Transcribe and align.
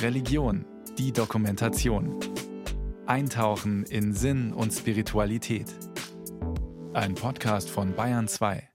Religion, 0.00 0.64
die 0.98 1.12
Dokumentation. 1.12 2.20
Eintauchen 3.06 3.84
in 3.84 4.12
Sinn 4.12 4.52
und 4.52 4.72
Spiritualität. 4.72 5.66
Ein 6.92 7.14
Podcast 7.14 7.68
von 7.70 7.94
Bayern 7.94 8.28
2. 8.28 8.68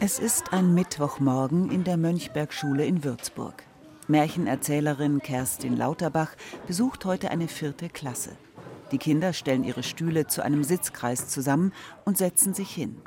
Es 0.00 0.18
ist 0.18 0.52
ein 0.52 0.74
Mittwochmorgen 0.74 1.70
in 1.70 1.84
der 1.84 1.96
Mönchbergschule 1.96 2.84
in 2.84 3.04
Würzburg. 3.04 3.62
Märchenerzählerin 4.08 5.20
Kerstin 5.20 5.76
Lauterbach 5.76 6.34
besucht 6.66 7.04
heute 7.04 7.30
eine 7.30 7.46
vierte 7.46 7.88
Klasse. 7.88 8.36
Die 8.90 8.98
Kinder 8.98 9.32
stellen 9.32 9.64
ihre 9.64 9.82
Stühle 9.82 10.26
zu 10.26 10.42
einem 10.42 10.64
Sitzkreis 10.64 11.28
zusammen 11.28 11.72
und 12.04 12.16
setzen 12.16 12.54
sich 12.54 12.70
hin. 12.70 13.02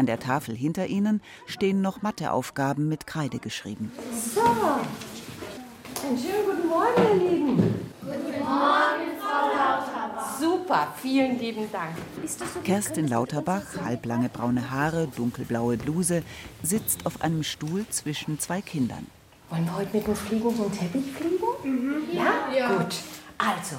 An 0.00 0.06
der 0.06 0.18
Tafel 0.18 0.56
hinter 0.56 0.86
ihnen 0.86 1.20
stehen 1.44 1.82
noch 1.82 2.00
Matheaufgaben 2.00 2.88
mit 2.88 3.06
Kreide 3.06 3.38
geschrieben. 3.38 3.92
So, 4.34 4.40
einen 4.40 6.18
schönen 6.18 6.46
guten 6.46 6.68
Morgen, 6.68 7.02
ihr 7.02 7.28
Lieben. 7.28 7.56
Guten 8.00 8.38
Morgen, 8.38 9.20
Frau 9.20 9.48
Lauterbach. 9.54 10.40
Super, 10.40 10.94
vielen 10.96 11.38
lieben 11.38 11.70
Dank. 11.70 11.90
So 12.24 12.60
Kerstin 12.64 13.08
Lauterbach, 13.08 13.76
halblange 13.84 14.30
braune 14.30 14.70
Haare, 14.70 15.06
dunkelblaue 15.06 15.76
Bluse, 15.76 16.22
sitzt 16.62 17.04
auf 17.04 17.20
einem 17.20 17.42
Stuhl 17.42 17.86
zwischen 17.90 18.38
zwei 18.38 18.62
Kindern. 18.62 19.06
Wollen 19.50 19.66
wir 19.66 19.76
heute 19.76 19.98
mit 19.98 20.06
dem 20.06 20.16
fliegenden 20.16 20.72
Teppich 20.72 21.12
fliegen? 21.12 21.44
Mhm. 21.62 22.04
Ja? 22.10 22.48
ja? 22.56 22.74
Gut. 22.74 22.94
Also, 23.36 23.76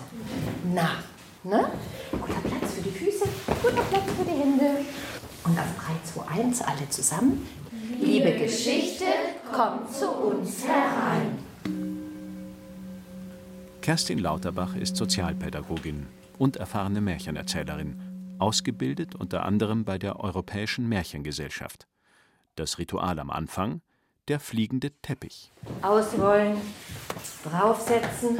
na, 0.71 0.97
ne? 1.43 1.71
Guter 2.11 2.41
Platz 2.47 2.75
für 2.75 2.81
die 2.83 2.91
Füße, 2.91 3.25
guter 3.63 3.81
Platz 3.81 4.03
für 4.15 4.23
die 4.23 4.39
Hände. 4.39 4.85
Und 5.43 5.57
auf 5.57 5.65
3, 6.13 6.23
2, 6.23 6.41
1 6.43 6.61
alle 6.61 6.89
zusammen. 6.89 7.47
Liebe 7.99 8.31
Geschichte, 8.33 9.05
kommt 9.51 9.93
zu 9.93 10.09
uns 10.09 10.63
herein. 10.65 11.37
Kerstin 13.81 14.19
Lauterbach 14.19 14.75
ist 14.75 14.95
Sozialpädagogin 14.95 16.07
und 16.37 16.57
erfahrene 16.57 17.01
Märchenerzählerin, 17.01 17.99
ausgebildet 18.37 19.15
unter 19.15 19.43
anderem 19.43 19.83
bei 19.83 19.97
der 19.97 20.19
Europäischen 20.19 20.87
Märchengesellschaft. 20.87 21.87
Das 22.55 22.77
Ritual 22.77 23.19
am 23.19 23.29
Anfang 23.29 23.81
der 24.27 24.39
fliegende 24.39 24.91
Teppich. 25.01 25.51
Ausrollen, 25.81 26.57
draufsetzen, 27.43 28.37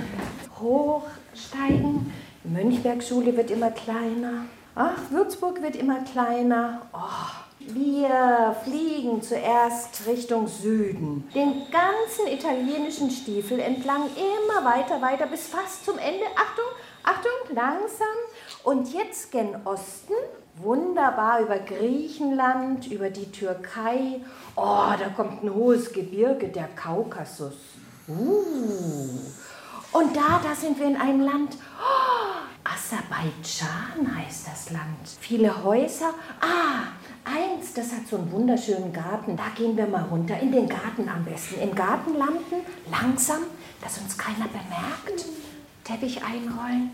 hochsteigen. 0.60 2.12
Die 2.44 2.50
Mönchbergschule 2.50 3.36
wird 3.36 3.52
immer 3.52 3.72
kleiner. 3.72 4.46
Ach, 4.76 4.98
Würzburg 5.10 5.62
wird 5.62 5.76
immer 5.76 6.00
kleiner. 6.04 6.82
Oh, 6.94 7.42
wir 7.60 8.56
fliegen 8.64 9.22
zuerst 9.22 10.08
Richtung 10.08 10.48
Süden, 10.48 11.30
den 11.36 11.64
ganzen 11.72 12.28
italienischen 12.28 13.12
Stiefel 13.12 13.60
entlang, 13.60 14.10
immer 14.16 14.66
weiter, 14.66 15.02
weiter 15.02 15.28
bis 15.28 15.48
fast 15.48 15.86
zum 15.86 15.98
Ende. 15.98 16.26
Achtung, 16.36 16.66
Achtung, 17.04 17.56
langsam. 17.56 18.08
Und 18.64 18.94
jetzt 18.94 19.32
gen 19.32 19.56
Osten, 19.66 20.14
wunderbar 20.56 21.42
über 21.42 21.60
Griechenland, 21.60 22.88
über 22.88 23.10
die 23.10 23.32
Türkei. 23.32 24.22
Oh, 24.56 24.94
da 24.98 25.10
kommt 25.16 25.44
ein 25.44 25.54
hohes 25.54 25.92
Gebirge, 25.92 26.48
der 26.48 26.70
Kaukasus. 26.76 27.56
Uh. 28.08 29.20
Und 29.94 30.16
da, 30.16 30.40
da 30.44 30.56
sind 30.56 30.80
wir 30.80 30.88
in 30.88 30.96
einem 30.96 31.22
Land. 31.22 31.58
Oh, 31.80 32.41
Aserbaidschan 32.74 34.16
heißt 34.16 34.48
das 34.48 34.70
Land. 34.72 35.08
Viele 35.20 35.64
Häuser. 35.64 36.14
Ah, 36.40 36.88
eins, 37.26 37.74
das 37.74 37.92
hat 37.92 38.08
so 38.10 38.18
einen 38.18 38.32
wunderschönen 38.32 38.94
Garten. 38.94 39.36
Da 39.36 39.50
gehen 39.56 39.76
wir 39.76 39.88
mal 39.88 40.04
runter, 40.04 40.40
in 40.40 40.52
den 40.52 40.70
Garten 40.70 41.08
am 41.10 41.26
besten. 41.26 41.60
Im 41.62 41.76
Garten 41.76 42.16
landen, 42.16 42.66
langsam, 42.90 43.44
dass 43.82 43.98
uns 43.98 44.18
keiner 44.18 44.48
bemerkt. 44.48 45.26
Teppich 45.84 46.22
einrollen, 46.24 46.92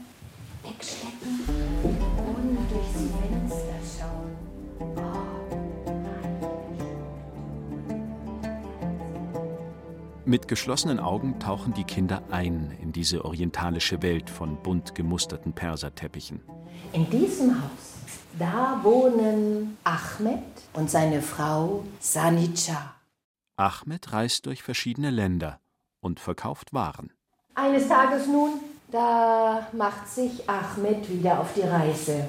wegstecken 0.64 1.44
und 1.48 2.58
durchs 2.72 3.12
Fenster 3.20 4.00
schauen. 4.00 5.17
Mit 10.28 10.50
geschlossenen 10.50 11.00
Augen 11.00 11.40
tauchen 11.40 11.74
die 11.74 11.86
Kinder 11.86 12.22
ein 12.32 12.78
in 12.82 12.92
diese 12.92 13.24
orientalische 13.24 14.02
Welt 14.02 14.30
von 14.30 14.62
bunt 14.62 14.94
gemusterten 14.94 15.54
Perserteppichen. 15.54 16.42
In 16.92 17.10
diesem 17.10 17.56
Haus, 17.56 17.94
da 18.38 18.78
wohnen 18.84 19.78
Ahmed 19.86 20.44
und 20.74 20.92
seine 20.92 21.22
Frau 21.22 21.86
Sanija. 22.02 22.94
Ahmed 23.56 24.12
reist 24.12 24.48
durch 24.48 24.64
verschiedene 24.64 25.12
Länder 25.12 25.62
und 26.02 26.20
verkauft 26.20 26.74
Waren. 26.74 27.14
Eines 27.56 27.88
Tages 27.88 28.28
nun, 28.28 28.60
da 28.92 29.66
macht 29.72 30.10
sich 30.10 30.50
Ahmed 30.50 31.10
wieder 31.10 31.40
auf 31.40 31.54
die 31.54 31.62
Reise, 31.62 32.28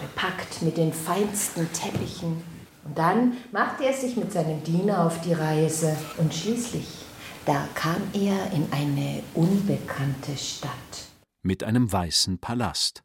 bepackt 0.00 0.62
mit 0.62 0.78
den 0.78 0.90
feinsten 0.90 1.70
Teppichen. 1.74 2.42
Und 2.82 2.96
dann 2.96 3.36
macht 3.52 3.82
er 3.82 3.92
sich 3.92 4.16
mit 4.16 4.32
seinem 4.32 4.64
Diener 4.64 5.04
auf 5.04 5.20
die 5.20 5.34
Reise 5.34 5.94
und 6.16 6.32
schließlich 6.32 7.05
da 7.46 7.68
kam 7.74 8.02
er 8.12 8.50
in 8.52 8.66
eine 8.72 9.22
unbekannte 9.34 10.36
Stadt. 10.36 10.70
Mit 11.42 11.62
einem 11.62 11.90
weißen 11.90 12.38
Palast. 12.38 13.04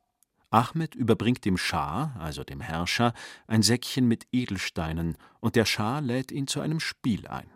Ahmed 0.49 0.95
überbringt 0.95 1.45
dem 1.45 1.57
Schah, 1.57 2.15
also 2.19 2.43
dem 2.43 2.59
Herrscher, 2.59 3.13
ein 3.47 3.61
Säckchen 3.61 4.07
mit 4.07 4.25
Edelsteinen 4.31 5.15
und 5.39 5.55
der 5.55 5.65
Schah 5.65 5.99
lädt 5.99 6.31
ihn 6.31 6.47
zu 6.47 6.59
einem 6.59 6.79
Spiel 6.79 7.27
ein. 7.27 7.49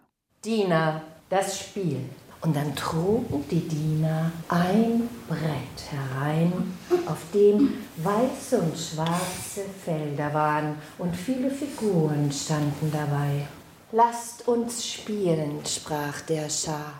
Diener, 0.46 1.02
das 1.30 1.60
Spiel. 1.60 2.00
Und 2.42 2.56
dann 2.56 2.76
trugen 2.76 3.44
die 3.50 3.68
Diener 3.68 4.32
ein 4.48 5.10
Brett 5.28 5.90
herein, 5.90 6.54
auf 7.08 7.18
dem 7.34 7.74
weiße 7.98 8.62
und 8.62 8.78
schwarze 8.78 9.66
Felder 9.84 10.32
waren 10.34 10.76
und 11.00 11.16
viele 11.16 11.50
Figuren 11.50 12.32
standen 12.32 12.92
dabei. 12.92 13.48
Lasst 13.98 14.46
uns 14.50 14.86
spielen, 14.86 15.62
sprach 15.66 16.20
der 16.28 16.50
Schah. 16.50 16.96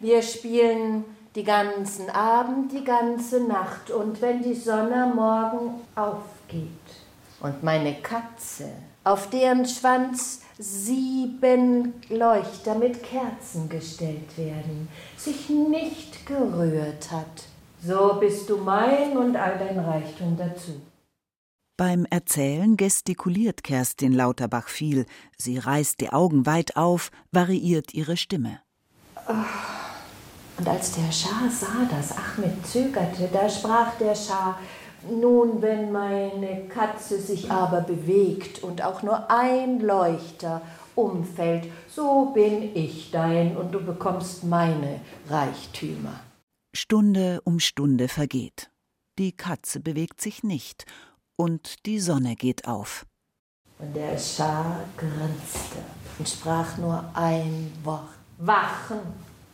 Wir 0.00 0.20
spielen 0.20 1.06
die 1.34 1.44
ganzen 1.44 2.10
Abend, 2.10 2.72
die 2.72 2.84
ganze 2.84 3.40
Nacht 3.40 3.90
und 3.90 4.20
wenn 4.20 4.42
die 4.42 4.52
Sonne 4.52 5.10
Morgen 5.14 5.80
aufgeht 5.94 6.68
und 7.40 7.62
meine 7.62 7.94
Katze, 8.02 8.68
auf 9.02 9.30
deren 9.30 9.64
Schwanz 9.64 10.42
sieben 10.58 11.94
Leuchter 12.10 12.74
mit 12.74 13.02
Kerzen 13.02 13.70
gestellt 13.70 14.36
werden, 14.36 14.90
sich 15.16 15.48
nicht 15.48 16.26
gerührt 16.26 17.10
hat, 17.10 17.44
so 17.82 18.18
bist 18.20 18.50
du 18.50 18.58
mein 18.58 19.16
und 19.16 19.36
all 19.36 19.56
dein 19.56 19.78
Reichtum 19.78 20.36
dazu. 20.36 20.82
Beim 21.78 22.06
Erzählen 22.08 22.78
gestikuliert 22.78 23.62
Kerstin 23.62 24.14
Lauterbach 24.14 24.68
viel. 24.68 25.04
Sie 25.36 25.58
reißt 25.58 26.00
die 26.00 26.08
Augen 26.08 26.46
weit 26.46 26.74
auf, 26.74 27.10
variiert 27.32 27.92
ihre 27.92 28.16
Stimme. 28.16 28.60
Und 30.56 30.66
als 30.66 30.92
der 30.92 31.12
Schah 31.12 31.50
sah, 31.50 31.84
dass 31.90 32.16
Ahmed 32.16 32.66
zögerte, 32.66 33.28
da 33.30 33.50
sprach 33.50 33.94
der 33.98 34.14
Schah: 34.14 34.58
Nun, 35.10 35.60
wenn 35.60 35.92
meine 35.92 36.66
Katze 36.68 37.20
sich 37.20 37.50
aber 37.50 37.82
bewegt 37.82 38.62
und 38.62 38.82
auch 38.82 39.02
nur 39.02 39.30
ein 39.30 39.80
Leuchter 39.80 40.62
umfällt, 40.94 41.70
so 41.94 42.30
bin 42.32 42.74
ich 42.74 43.10
dein 43.10 43.54
und 43.54 43.72
du 43.72 43.84
bekommst 43.84 44.44
meine 44.44 45.00
Reichtümer. 45.28 46.20
Stunde 46.74 47.42
um 47.44 47.60
Stunde 47.60 48.08
vergeht. 48.08 48.70
Die 49.18 49.32
Katze 49.32 49.80
bewegt 49.80 50.22
sich 50.22 50.42
nicht 50.42 50.86
und 51.36 51.86
die 51.86 52.00
Sonne 52.00 52.34
geht 52.34 52.66
auf. 52.66 53.06
Und 53.78 53.94
der 53.94 54.18
Schah 54.18 54.80
grinste 54.96 55.78
und 56.18 56.28
sprach 56.28 56.78
nur 56.78 57.04
ein 57.14 57.72
Wort: 57.84 58.08
Wachen! 58.38 59.00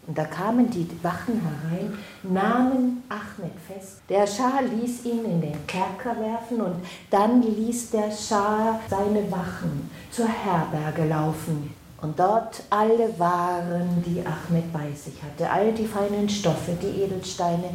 Und 0.07 0.19
da 0.19 0.25
kamen 0.25 0.69
die 0.69 0.89
Wachen 1.03 1.41
herein, 1.41 1.97
nahmen 2.25 3.05
Ahmed 3.09 3.53
fest. 3.69 4.01
Der 4.09 4.27
Schah 4.27 4.59
ließ 4.61 5.05
ihn 5.05 5.25
in 5.25 5.41
den 5.41 5.67
Kerker 5.69 6.19
werfen 6.19 6.61
und 6.61 6.85
dann 7.09 7.41
ließ 7.41 7.91
der 7.91 8.11
Schah 8.11 8.81
seine 8.91 9.31
Wachen 9.31 9.89
zur 10.11 10.27
Herberge 10.27 11.05
laufen. 11.09 11.73
Und 12.01 12.19
dort 12.19 12.65
alle 12.69 13.17
Waren, 13.21 14.03
die 14.05 14.25
Ahmed 14.27 14.73
bei 14.73 14.91
sich 14.91 15.23
hatte, 15.23 15.49
all 15.49 15.73
die 15.73 15.87
feinen 15.87 16.29
Stoffe, 16.29 16.77
die 16.83 17.03
Edelsteine, 17.03 17.71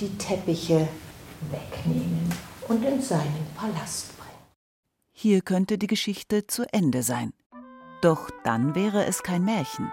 die 0.00 0.16
Teppiche 0.16 0.88
wegnehmen 1.50 2.32
und 2.68 2.84
in 2.84 3.00
seinen 3.00 3.46
Palast 3.56 4.16
bringen. 4.16 4.30
Hier 5.12 5.40
könnte 5.40 5.78
die 5.78 5.86
Geschichte 5.86 6.46
zu 6.46 6.64
Ende 6.72 7.02
sein. 7.02 7.32
Doch 8.02 8.30
dann 8.44 8.74
wäre 8.74 9.06
es 9.06 9.22
kein 9.22 9.44
Märchen. 9.44 9.90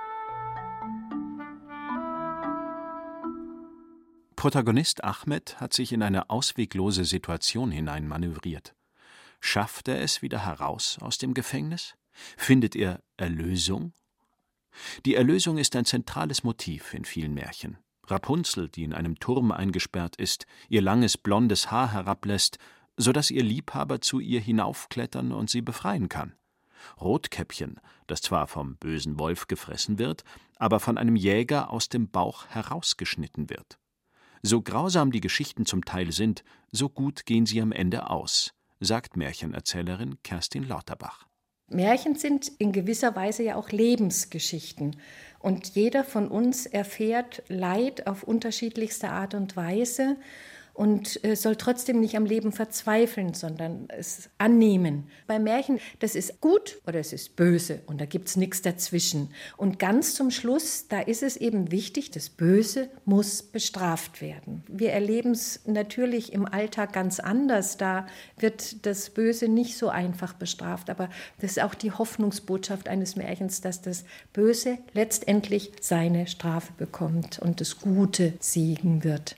Protagonist 4.35 5.03
Ahmed 5.05 5.61
hat 5.61 5.73
sich 5.73 5.93
in 5.93 6.03
eine 6.03 6.29
ausweglose 6.29 7.05
Situation 7.05 7.71
hineinmanövriert. 7.71 8.75
Schafft 9.39 9.87
er 9.87 10.01
es 10.01 10.21
wieder 10.21 10.45
heraus 10.45 10.97
aus 10.99 11.17
dem 11.17 11.33
Gefängnis? 11.33 11.95
Findet 12.37 12.75
er 12.75 13.01
Erlösung 13.17 13.93
Die 15.05 15.15
Erlösung 15.15 15.57
ist 15.57 15.75
ein 15.75 15.85
zentrales 15.85 16.43
Motiv 16.43 16.93
in 16.93 17.05
vielen 17.05 17.33
Märchen. 17.33 17.77
Rapunzel, 18.07 18.69
die 18.69 18.83
in 18.83 18.93
einem 18.93 19.19
Turm 19.19 19.51
eingesperrt 19.51 20.15
ist, 20.17 20.45
ihr 20.69 20.81
langes 20.81 21.17
blondes 21.17 21.71
Haar 21.71 21.91
herablässt, 21.91 22.57
so 22.97 23.11
dass 23.11 23.31
ihr 23.31 23.43
Liebhaber 23.43 24.01
zu 24.01 24.19
ihr 24.19 24.39
hinaufklettern 24.39 25.31
und 25.31 25.49
sie 25.49 25.61
befreien 25.61 26.09
kann. 26.09 26.33
Rotkäppchen, 26.99 27.79
das 28.07 28.21
zwar 28.21 28.47
vom 28.47 28.75
bösen 28.75 29.17
Wolf 29.17 29.47
gefressen 29.47 29.99
wird, 29.99 30.23
aber 30.57 30.79
von 30.79 30.97
einem 30.97 31.15
Jäger 31.15 31.69
aus 31.71 31.89
dem 31.89 32.09
Bauch 32.09 32.45
herausgeschnitten 32.47 33.49
wird. 33.49 33.79
So 34.41 34.61
grausam 34.61 35.11
die 35.11 35.21
Geschichten 35.21 35.65
zum 35.65 35.85
Teil 35.85 36.11
sind, 36.11 36.43
so 36.71 36.89
gut 36.89 37.25
gehen 37.25 37.45
sie 37.45 37.61
am 37.61 37.71
Ende 37.71 38.09
aus, 38.09 38.53
sagt 38.81 39.15
Märchenerzählerin 39.15 40.21
Kerstin 40.23 40.67
Lauterbach. 40.67 41.27
Märchen 41.69 42.15
sind 42.15 42.51
in 42.59 42.71
gewisser 42.71 43.15
Weise 43.15 43.43
ja 43.43 43.55
auch 43.55 43.69
Lebensgeschichten. 43.69 44.97
Und 45.39 45.75
jeder 45.75 46.03
von 46.03 46.27
uns 46.27 46.65
erfährt 46.65 47.43
Leid 47.47 48.07
auf 48.07 48.23
unterschiedlichste 48.23 49.09
Art 49.09 49.33
und 49.33 49.55
Weise 49.55 50.17
und 50.73 51.23
äh, 51.23 51.35
soll 51.35 51.55
trotzdem 51.55 51.99
nicht 51.99 52.15
am 52.17 52.25
Leben 52.25 52.51
verzweifeln, 52.51 53.33
sondern 53.33 53.85
es 53.89 54.29
annehmen. 54.37 55.07
Bei 55.27 55.39
Märchen, 55.39 55.79
das 55.99 56.15
ist 56.15 56.41
gut 56.41 56.81
oder 56.87 56.99
es 56.99 57.13
ist 57.13 57.35
böse 57.35 57.81
und 57.85 58.01
da 58.01 58.05
gibt 58.05 58.27
es 58.27 58.37
nichts 58.37 58.61
dazwischen. 58.61 59.29
Und 59.55 59.77
ganz 59.77 60.15
zum 60.15 60.31
Schluss, 60.31 60.87
da 60.87 60.99
ist 60.99 61.21
es 61.21 61.37
eben 61.37 61.71
wichtig, 61.71 62.11
das 62.11 62.29
Böse 62.29 62.89
muss 63.05 63.43
bestraft 63.43 64.21
werden. 64.21 64.63
Wir 64.67 64.91
erleben 64.91 65.31
es 65.31 65.61
natürlich 65.65 66.33
im 66.33 66.45
Alltag 66.45 66.93
ganz 66.93 67.19
anders, 67.19 67.77
da 67.77 68.07
wird 68.37 68.85
das 68.85 69.11
Böse 69.11 69.47
nicht 69.47 69.77
so 69.77 69.89
einfach 69.89 70.33
bestraft, 70.33 70.89
aber 70.89 71.09
das 71.39 71.51
ist 71.51 71.61
auch 71.61 71.75
die 71.75 71.91
Hoffnungsbotschaft 71.91 72.89
eines 72.89 73.15
Märchens, 73.15 73.61
dass 73.61 73.81
das 73.81 74.05
Böse 74.33 74.79
letztendlich 74.93 75.71
seine 75.81 76.25
Strafe 76.27 76.73
bekommt 76.77 77.39
und 77.39 77.61
das 77.61 77.79
Gute 77.79 78.33
siegen 78.39 79.03
wird. 79.03 79.35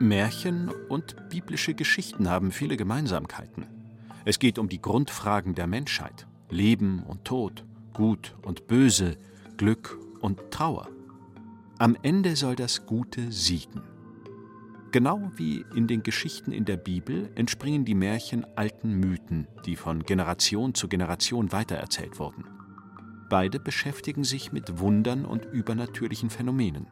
Märchen 0.00 0.70
und 0.88 1.28
biblische 1.28 1.74
Geschichten 1.74 2.28
haben 2.28 2.52
viele 2.52 2.76
Gemeinsamkeiten. 2.76 3.66
Es 4.24 4.38
geht 4.38 4.58
um 4.58 4.68
die 4.68 4.80
Grundfragen 4.80 5.54
der 5.54 5.66
Menschheit 5.66 6.26
Leben 6.50 7.02
und 7.02 7.24
Tod, 7.24 7.64
Gut 7.92 8.36
und 8.42 8.66
Böse, 8.66 9.16
Glück 9.56 9.98
und 10.20 10.50
Trauer. 10.50 10.88
Am 11.78 11.96
Ende 12.02 12.36
soll 12.36 12.56
das 12.56 12.86
Gute 12.86 13.32
siegen. 13.32 13.82
Genau 14.92 15.30
wie 15.36 15.64
in 15.74 15.86
den 15.86 16.02
Geschichten 16.02 16.52
in 16.52 16.64
der 16.64 16.76
Bibel 16.76 17.30
entspringen 17.34 17.84
die 17.84 17.94
Märchen 17.94 18.46
alten 18.56 18.94
Mythen, 18.94 19.46
die 19.66 19.76
von 19.76 20.02
Generation 20.04 20.74
zu 20.74 20.88
Generation 20.88 21.52
weitererzählt 21.52 22.18
wurden. 22.18 22.44
Beide 23.28 23.60
beschäftigen 23.60 24.24
sich 24.24 24.52
mit 24.52 24.78
Wundern 24.78 25.26
und 25.26 25.44
übernatürlichen 25.44 26.30
Phänomenen. 26.30 26.86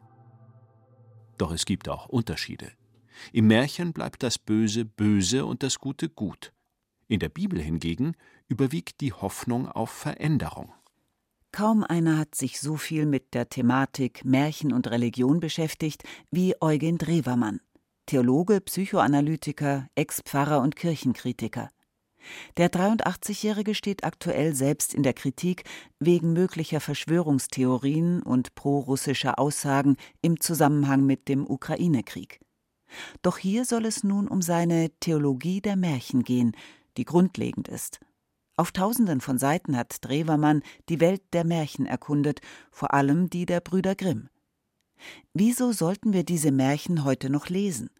Doch 1.37 1.51
es 1.51 1.65
gibt 1.65 1.89
auch 1.89 2.07
Unterschiede. 2.07 2.71
Im 3.33 3.47
Märchen 3.47 3.93
bleibt 3.93 4.23
das 4.23 4.37
Böse 4.37 4.85
böse 4.85 5.45
und 5.45 5.63
das 5.63 5.79
Gute 5.79 6.09
gut. 6.09 6.53
In 7.07 7.19
der 7.19 7.29
Bibel 7.29 7.59
hingegen 7.59 8.15
überwiegt 8.47 9.01
die 9.01 9.13
Hoffnung 9.13 9.67
auf 9.67 9.89
Veränderung. 9.89 10.73
Kaum 11.51 11.83
einer 11.83 12.17
hat 12.17 12.35
sich 12.35 12.59
so 12.59 12.75
viel 12.75 13.05
mit 13.05 13.33
der 13.33 13.49
Thematik 13.49 14.23
Märchen 14.25 14.73
und 14.73 14.87
Religion 14.91 15.39
beschäftigt 15.39 16.03
wie 16.29 16.55
Eugen 16.61 16.97
Drewermann, 16.97 17.61
Theologe, 18.05 18.61
Psychoanalytiker, 18.61 19.87
Ex-Pfarrer 19.95 20.61
und 20.61 20.75
Kirchenkritiker. 20.75 21.69
Der 22.57 22.69
83-Jährige 22.69 23.73
steht 23.73 24.03
aktuell 24.03 24.53
selbst 24.53 24.93
in 24.93 25.03
der 25.03 25.13
Kritik 25.13 25.63
wegen 25.99 26.33
möglicher 26.33 26.81
Verschwörungstheorien 26.81 28.21
und 28.21 28.53
prorussischer 28.53 29.39
Aussagen 29.39 29.95
im 30.21 30.39
Zusammenhang 30.39 31.05
mit 31.05 31.27
dem 31.29 31.49
Ukraine-Krieg. 31.49 32.39
Doch 33.21 33.37
hier 33.37 33.65
soll 33.65 33.85
es 33.85 34.03
nun 34.03 34.27
um 34.27 34.41
seine 34.41 34.89
Theologie 34.99 35.61
der 35.61 35.75
Märchen 35.75 36.23
gehen, 36.23 36.55
die 36.97 37.05
grundlegend 37.05 37.67
ist. 37.67 37.99
Auf 38.55 38.71
tausenden 38.71 39.21
von 39.21 39.37
Seiten 39.37 39.77
hat 39.77 39.97
Drewermann 40.01 40.63
die 40.89 40.99
Welt 40.99 41.21
der 41.33 41.43
Märchen 41.43 41.85
erkundet, 41.85 42.41
vor 42.71 42.93
allem 42.93 43.29
die 43.29 43.45
der 43.45 43.59
Brüder 43.61 43.93
Grimm. 43.93 44.29
Wieso 45.33 45.71
sollten 45.71 46.11
wir 46.11 46.23
diese 46.23 46.51
Märchen 46.51 47.03
heute 47.03 47.29
noch 47.29 47.49
lesen? 47.49 47.91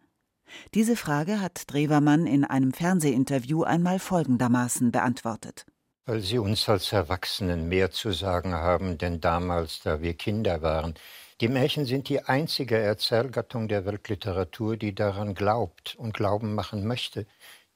Diese 0.74 0.96
Frage 0.96 1.40
hat 1.40 1.62
Drewermann 1.72 2.26
in 2.26 2.44
einem 2.44 2.72
Fernsehinterview 2.72 3.62
einmal 3.62 3.98
folgendermaßen 3.98 4.90
beantwortet. 4.90 5.66
Weil 6.06 6.22
sie 6.22 6.38
uns 6.38 6.68
als 6.68 6.92
Erwachsenen 6.92 7.68
mehr 7.68 7.90
zu 7.90 8.12
sagen 8.12 8.54
haben, 8.54 8.98
denn 8.98 9.20
damals, 9.20 9.80
da 9.80 10.00
wir 10.00 10.14
Kinder 10.14 10.62
waren. 10.62 10.94
Die 11.40 11.48
Märchen 11.48 11.84
sind 11.84 12.08
die 12.08 12.24
einzige 12.24 12.76
Erzählgattung 12.76 13.68
der 13.68 13.84
Weltliteratur, 13.86 14.76
die 14.76 14.92
daran 14.92 15.34
glaubt 15.34 15.94
und 15.96 16.12
glauben 16.12 16.54
machen 16.54 16.84
möchte, 16.84 17.26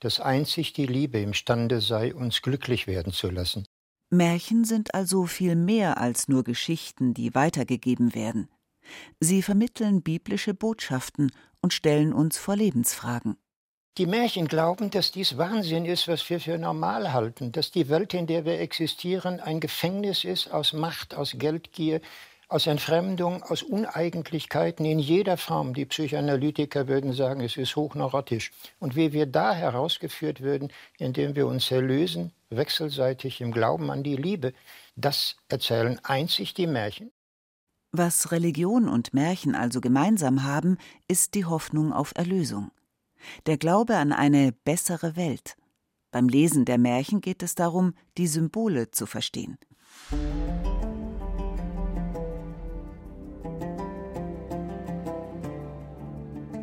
dass 0.00 0.18
einzig 0.18 0.72
die 0.72 0.86
Liebe 0.86 1.20
imstande 1.20 1.80
sei, 1.80 2.12
uns 2.12 2.42
glücklich 2.42 2.88
werden 2.88 3.12
zu 3.12 3.30
lassen. 3.30 3.64
Märchen 4.10 4.64
sind 4.64 4.94
also 4.94 5.26
viel 5.26 5.54
mehr 5.54 5.98
als 5.98 6.26
nur 6.26 6.42
Geschichten, 6.42 7.14
die 7.14 7.36
weitergegeben 7.36 8.16
werden. 8.16 8.48
Sie 9.20 9.42
vermitteln 9.42 10.02
biblische 10.02 10.54
Botschaften 10.54 11.30
und 11.60 11.72
stellen 11.72 12.12
uns 12.12 12.36
vor 12.36 12.56
Lebensfragen. 12.56 13.36
Die 13.96 14.06
Märchen 14.06 14.48
glauben, 14.48 14.90
dass 14.90 15.12
dies 15.12 15.36
Wahnsinn 15.36 15.84
ist, 15.84 16.08
was 16.08 16.28
wir 16.28 16.40
für 16.40 16.58
normal 16.58 17.12
halten, 17.12 17.52
dass 17.52 17.70
die 17.70 17.88
Welt, 17.88 18.14
in 18.14 18.26
der 18.26 18.44
wir 18.44 18.58
existieren, 18.58 19.38
ein 19.38 19.60
Gefängnis 19.60 20.24
ist 20.24 20.50
aus 20.50 20.72
Macht, 20.72 21.14
aus 21.14 21.36
Geldgier, 21.38 22.00
aus 22.52 22.66
Entfremdung, 22.66 23.42
aus 23.42 23.62
Uneigentlichkeiten 23.62 24.84
in 24.84 24.98
jeder 24.98 25.38
Form. 25.38 25.72
Die 25.72 25.86
Psychoanalytiker 25.86 26.86
würden 26.86 27.14
sagen, 27.14 27.40
es 27.40 27.56
ist 27.56 27.76
hochneurotisch. 27.76 28.52
Und 28.78 28.94
wie 28.94 29.14
wir 29.14 29.24
da 29.24 29.54
herausgeführt 29.54 30.42
würden, 30.42 30.70
indem 30.98 31.34
wir 31.34 31.46
uns 31.46 31.70
erlösen, 31.70 32.32
wechselseitig 32.50 33.40
im 33.40 33.52
Glauben 33.52 33.90
an 33.90 34.02
die 34.02 34.16
Liebe, 34.16 34.52
das 34.96 35.36
erzählen 35.48 35.98
einzig 36.02 36.52
die 36.52 36.66
Märchen. 36.66 37.10
Was 37.90 38.32
Religion 38.32 38.86
und 38.86 39.14
Märchen 39.14 39.54
also 39.54 39.80
gemeinsam 39.80 40.44
haben, 40.44 40.76
ist 41.08 41.34
die 41.34 41.46
Hoffnung 41.46 41.92
auf 41.92 42.12
Erlösung. 42.16 42.70
Der 43.46 43.56
Glaube 43.56 43.96
an 43.96 44.12
eine 44.12 44.52
bessere 44.52 45.16
Welt. 45.16 45.56
Beim 46.10 46.28
Lesen 46.28 46.66
der 46.66 46.76
Märchen 46.76 47.22
geht 47.22 47.42
es 47.42 47.54
darum, 47.54 47.94
die 48.18 48.26
Symbole 48.26 48.90
zu 48.90 49.06
verstehen. 49.06 49.56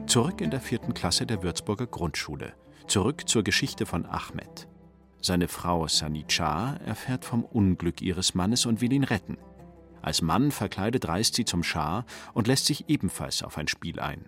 Zurück 0.10 0.42
in 0.42 0.50
der 0.50 0.60
vierten 0.60 0.96
Klasse 0.96 1.28
der 1.28 1.44
Würzburger 1.44 1.86
Grundschule. 1.86 2.54
Zurück 2.88 3.30
zur 3.30 3.44
Geschichte 3.44 3.86
von 3.86 4.08
Ahmed. 4.08 4.68
Seine 5.22 5.48
Frau 5.48 5.88
Sanicha 5.88 6.78
erfährt 6.84 7.25
vom 7.25 7.44
Unglück 7.44 8.01
ihres 8.01 8.34
Mannes 8.34 8.66
und 8.66 8.82
will 8.82 8.92
ihn 8.92 9.04
retten. 9.04 9.38
Als 10.01 10.24
Mann 10.24 10.50
verkleidet 10.50 11.08
reist 11.08 11.36
sie 11.36 11.46
zum 11.46 11.62
Schah 11.62 12.06
und 12.34 12.48
lässt 12.48 12.66
sich 12.66 12.89
ebenfalls 12.89 13.44
auf 13.44 13.60
ein 13.60 13.68
Spiel 13.68 14.00
ein. 14.00 14.25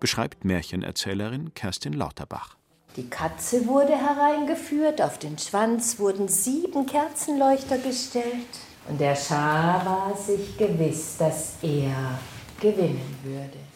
Beschreibt 0.00 0.44
Märchenerzählerin 0.44 1.54
Kerstin 1.54 1.94
Lauterbach. 1.94 2.58
Die 2.96 3.08
Katze 3.08 3.66
wurde 3.66 3.96
hereingeführt, 3.96 5.00
auf 5.00 5.18
den 5.18 5.38
Schwanz 5.38 5.98
wurden 5.98 6.28
sieben 6.28 6.84
Kerzenleuchter 6.84 7.78
gestellt. 7.78 8.52
Und 8.86 9.00
der 9.00 9.16
Schah 9.16 9.82
war 9.86 10.14
sich 10.14 10.58
gewiss, 10.58 11.16
dass 11.16 11.54
er 11.62 12.18
gewinnen 12.60 13.16
würde. 13.22 13.71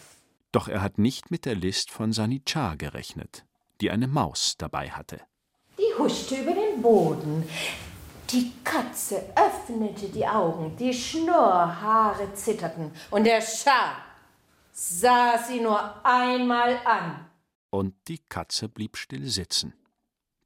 Doch 0.56 0.68
er 0.68 0.80
hat 0.80 0.96
nicht 0.96 1.30
mit 1.30 1.44
der 1.44 1.54
List 1.54 1.90
von 1.90 2.14
Sanichar 2.14 2.78
gerechnet, 2.78 3.44
die 3.82 3.90
eine 3.90 4.08
Maus 4.08 4.54
dabei 4.56 4.88
hatte. 4.88 5.20
Die 5.78 5.92
huschte 5.98 6.34
über 6.36 6.54
den 6.54 6.80
Boden. 6.80 7.46
Die 8.30 8.52
Katze 8.64 9.22
öffnete 9.36 10.08
die 10.08 10.26
Augen, 10.26 10.74
die 10.78 10.94
Schnurrhaare 10.94 12.32
zitterten 12.32 12.90
und 13.10 13.24
der 13.24 13.42
Schah 13.42 13.98
sah 14.72 15.36
sie 15.36 15.60
nur 15.60 15.78
einmal 16.06 16.80
an. 16.86 17.26
Und 17.68 17.92
die 18.08 18.20
Katze 18.26 18.70
blieb 18.70 18.96
still 18.96 19.26
sitzen. 19.26 19.74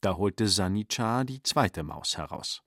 Da 0.01 0.17
holte 0.17 0.49
Sanichar 0.49 1.25
die 1.25 1.41
zweite 1.41 1.85
Maus 1.85 2.17
heraus. 2.17 2.65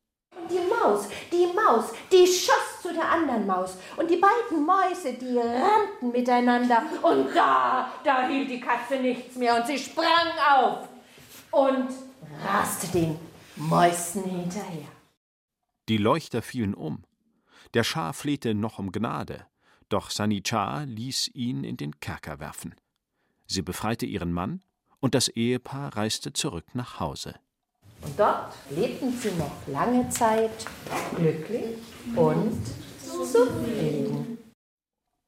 Die 0.84 0.90
Maus, 0.90 1.08
die 1.32 1.48
Maus, 1.54 1.86
die 2.12 2.28
schoss 2.28 2.82
zu 2.82 2.94
der 2.94 3.10
anderen 3.10 3.48
Maus. 3.48 3.78
Und 3.96 4.10
die 4.10 4.18
beiden 4.18 4.66
Mäuse, 4.66 5.14
die 5.14 5.38
rannten 5.38 6.12
miteinander. 6.12 6.84
Und 7.02 7.34
da, 7.34 7.92
da 8.04 8.28
hielt 8.28 8.50
die 8.50 8.60
Katze 8.60 8.98
nichts 8.98 9.36
mehr. 9.36 9.56
Und 9.56 9.68
sie 9.68 9.78
sprang 9.78 10.28
auf 10.52 10.90
und 11.52 11.90
raste 12.46 12.88
den 12.88 13.18
Mäusen 13.56 14.24
hinterher. 14.24 14.88
Die 15.88 15.98
Leuchter 15.98 16.42
fielen 16.42 16.74
um. 16.74 17.04
Der 17.74 17.84
Schah 17.84 18.14
flehte 18.14 18.54
noch 18.54 18.80
um 18.80 18.92
Gnade. 18.92 19.46
Doch 19.90 20.10
Sanichar 20.10 20.86
ließ 20.86 21.30
ihn 21.34 21.64
in 21.64 21.78
den 21.78 22.00
Kerker 22.00 22.40
werfen. 22.40 22.76
Sie 23.48 23.62
befreite 23.62 24.06
ihren 24.06 24.34
Mann 24.34 24.64
und 25.00 25.16
das 25.16 25.28
Ehepaar 25.28 25.96
reiste 25.96 26.34
zurück 26.34 26.66
nach 26.74 27.00
Hause. 27.00 27.36
Und 28.06 28.20
dort 28.20 28.54
lebten 28.70 29.12
sie 29.18 29.32
noch 29.38 29.52
lange 29.68 30.10
Zeit 30.10 30.66
glücklich 31.16 31.78
und 32.16 32.62
zufrieden. 33.02 34.38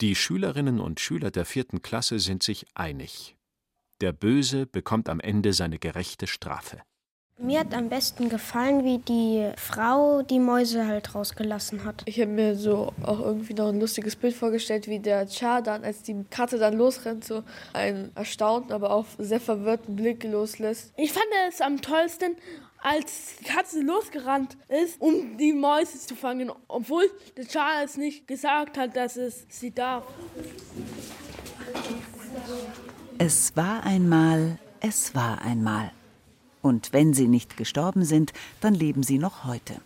Die 0.02 0.16
Schülerinnen 0.16 0.80
und 0.80 1.00
Schüler 1.00 1.32
der 1.32 1.46
vierten 1.46 1.82
Klasse 1.82 2.20
sind 2.20 2.44
sich 2.44 2.66
einig. 2.74 3.38
Der 4.02 4.12
Böse 4.12 4.66
bekommt 4.66 5.08
am 5.08 5.22
Ende 5.22 5.54
seine 5.54 5.80
gerechte 5.80 6.28
Strafe. 6.28 6.82
Mir 7.38 7.60
hat 7.60 7.74
am 7.74 7.90
besten 7.90 8.30
gefallen, 8.30 8.86
wie 8.86 8.98
die 8.98 9.52
Frau 9.58 10.22
die 10.22 10.40
Mäuse 10.40 10.88
halt 10.88 11.14
rausgelassen 11.14 11.84
hat. 11.84 12.02
Ich 12.06 12.22
habe 12.22 12.32
mir 12.32 12.56
so 12.56 12.94
auch 13.04 13.20
irgendwie 13.20 13.54
noch 13.54 13.68
ein 13.68 13.80
lustiges 13.80 14.16
Bild 14.16 14.34
vorgestellt, 14.34 14.88
wie 14.88 15.00
der 15.00 15.28
Char 15.28 15.62
dann, 15.62 15.84
als 15.84 16.02
die 16.02 16.24
Katze 16.30 16.58
dann 16.58 16.78
losrennt, 16.78 17.26
so 17.26 17.44
einen 17.74 18.16
erstaunten, 18.16 18.72
aber 18.72 18.92
auch 18.92 19.06
sehr 19.18 19.42
verwirrten 19.42 19.98
Blick 19.98 20.24
loslässt. 20.24 20.94
Ich 20.96 21.12
fand 21.12 21.26
es 21.50 21.60
am 21.60 21.82
tollsten, 21.82 22.38
als 22.86 23.38
die 23.40 23.46
Katze 23.46 23.82
losgerannt 23.82 24.56
ist, 24.70 25.02
um 25.02 25.38
die 25.38 25.54
Mäuse 25.54 26.00
zu 26.00 26.16
fangen, 26.16 26.52
obwohl 26.68 27.10
der 27.36 27.46
Char 27.50 27.84
es 27.84 27.98
nicht 27.98 28.28
gesagt 28.28 28.78
hat, 28.78 28.96
dass 28.96 29.18
es 29.18 29.48
sie 29.50 29.72
darf. 29.72 30.04
Es 33.18 33.56
war 33.56 33.84
einmal, 33.84 34.60
es 34.82 35.16
war 35.16 35.42
einmal. 35.42 35.92
Und 36.62 36.94
wenn 36.94 37.14
sie 37.16 37.28
nicht 37.28 37.58
gestorben 37.58 38.06
sind, 38.06 38.34
dann 38.62 38.76
leben 38.76 39.02
sie 39.02 39.18
noch 39.18 39.46
heute. 39.46 39.82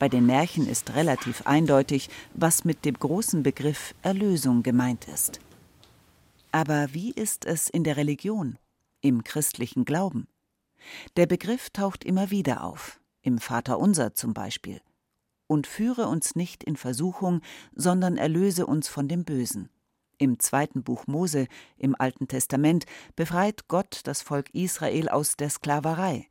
Bei 0.00 0.08
den 0.08 0.26
Märchen 0.26 0.68
ist 0.68 0.96
relativ 0.96 1.46
eindeutig, 1.46 2.10
was 2.34 2.64
mit 2.64 2.84
dem 2.84 2.94
großen 2.94 3.44
Begriff 3.44 3.94
Erlösung 4.02 4.64
gemeint 4.64 5.06
ist. 5.06 5.38
Aber 6.50 6.92
wie 6.92 7.12
ist 7.12 7.44
es 7.44 7.70
in 7.70 7.84
der 7.84 7.96
Religion, 7.96 8.58
im 9.00 9.22
christlichen 9.22 9.84
Glauben? 9.84 10.26
Der 11.16 11.26
Begriff 11.26 11.70
taucht 11.70 12.04
immer 12.04 12.30
wieder 12.30 12.64
auf, 12.64 13.00
im 13.22 13.38
Vaterunser 13.38 14.14
zum 14.14 14.34
Beispiel. 14.34 14.80
Und 15.46 15.66
führe 15.66 16.06
uns 16.06 16.34
nicht 16.34 16.64
in 16.64 16.76
Versuchung, 16.76 17.40
sondern 17.74 18.16
erlöse 18.16 18.66
uns 18.66 18.88
von 18.88 19.08
dem 19.08 19.24
Bösen. 19.24 19.68
Im 20.18 20.38
zweiten 20.38 20.82
Buch 20.84 21.06
Mose 21.06 21.48
im 21.76 21.96
Alten 21.98 22.28
Testament 22.28 22.84
befreit 23.16 23.66
Gott 23.68 24.00
das 24.04 24.22
Volk 24.22 24.54
Israel 24.54 25.08
aus 25.08 25.36
der 25.36 25.50
Sklaverei. 25.50 26.28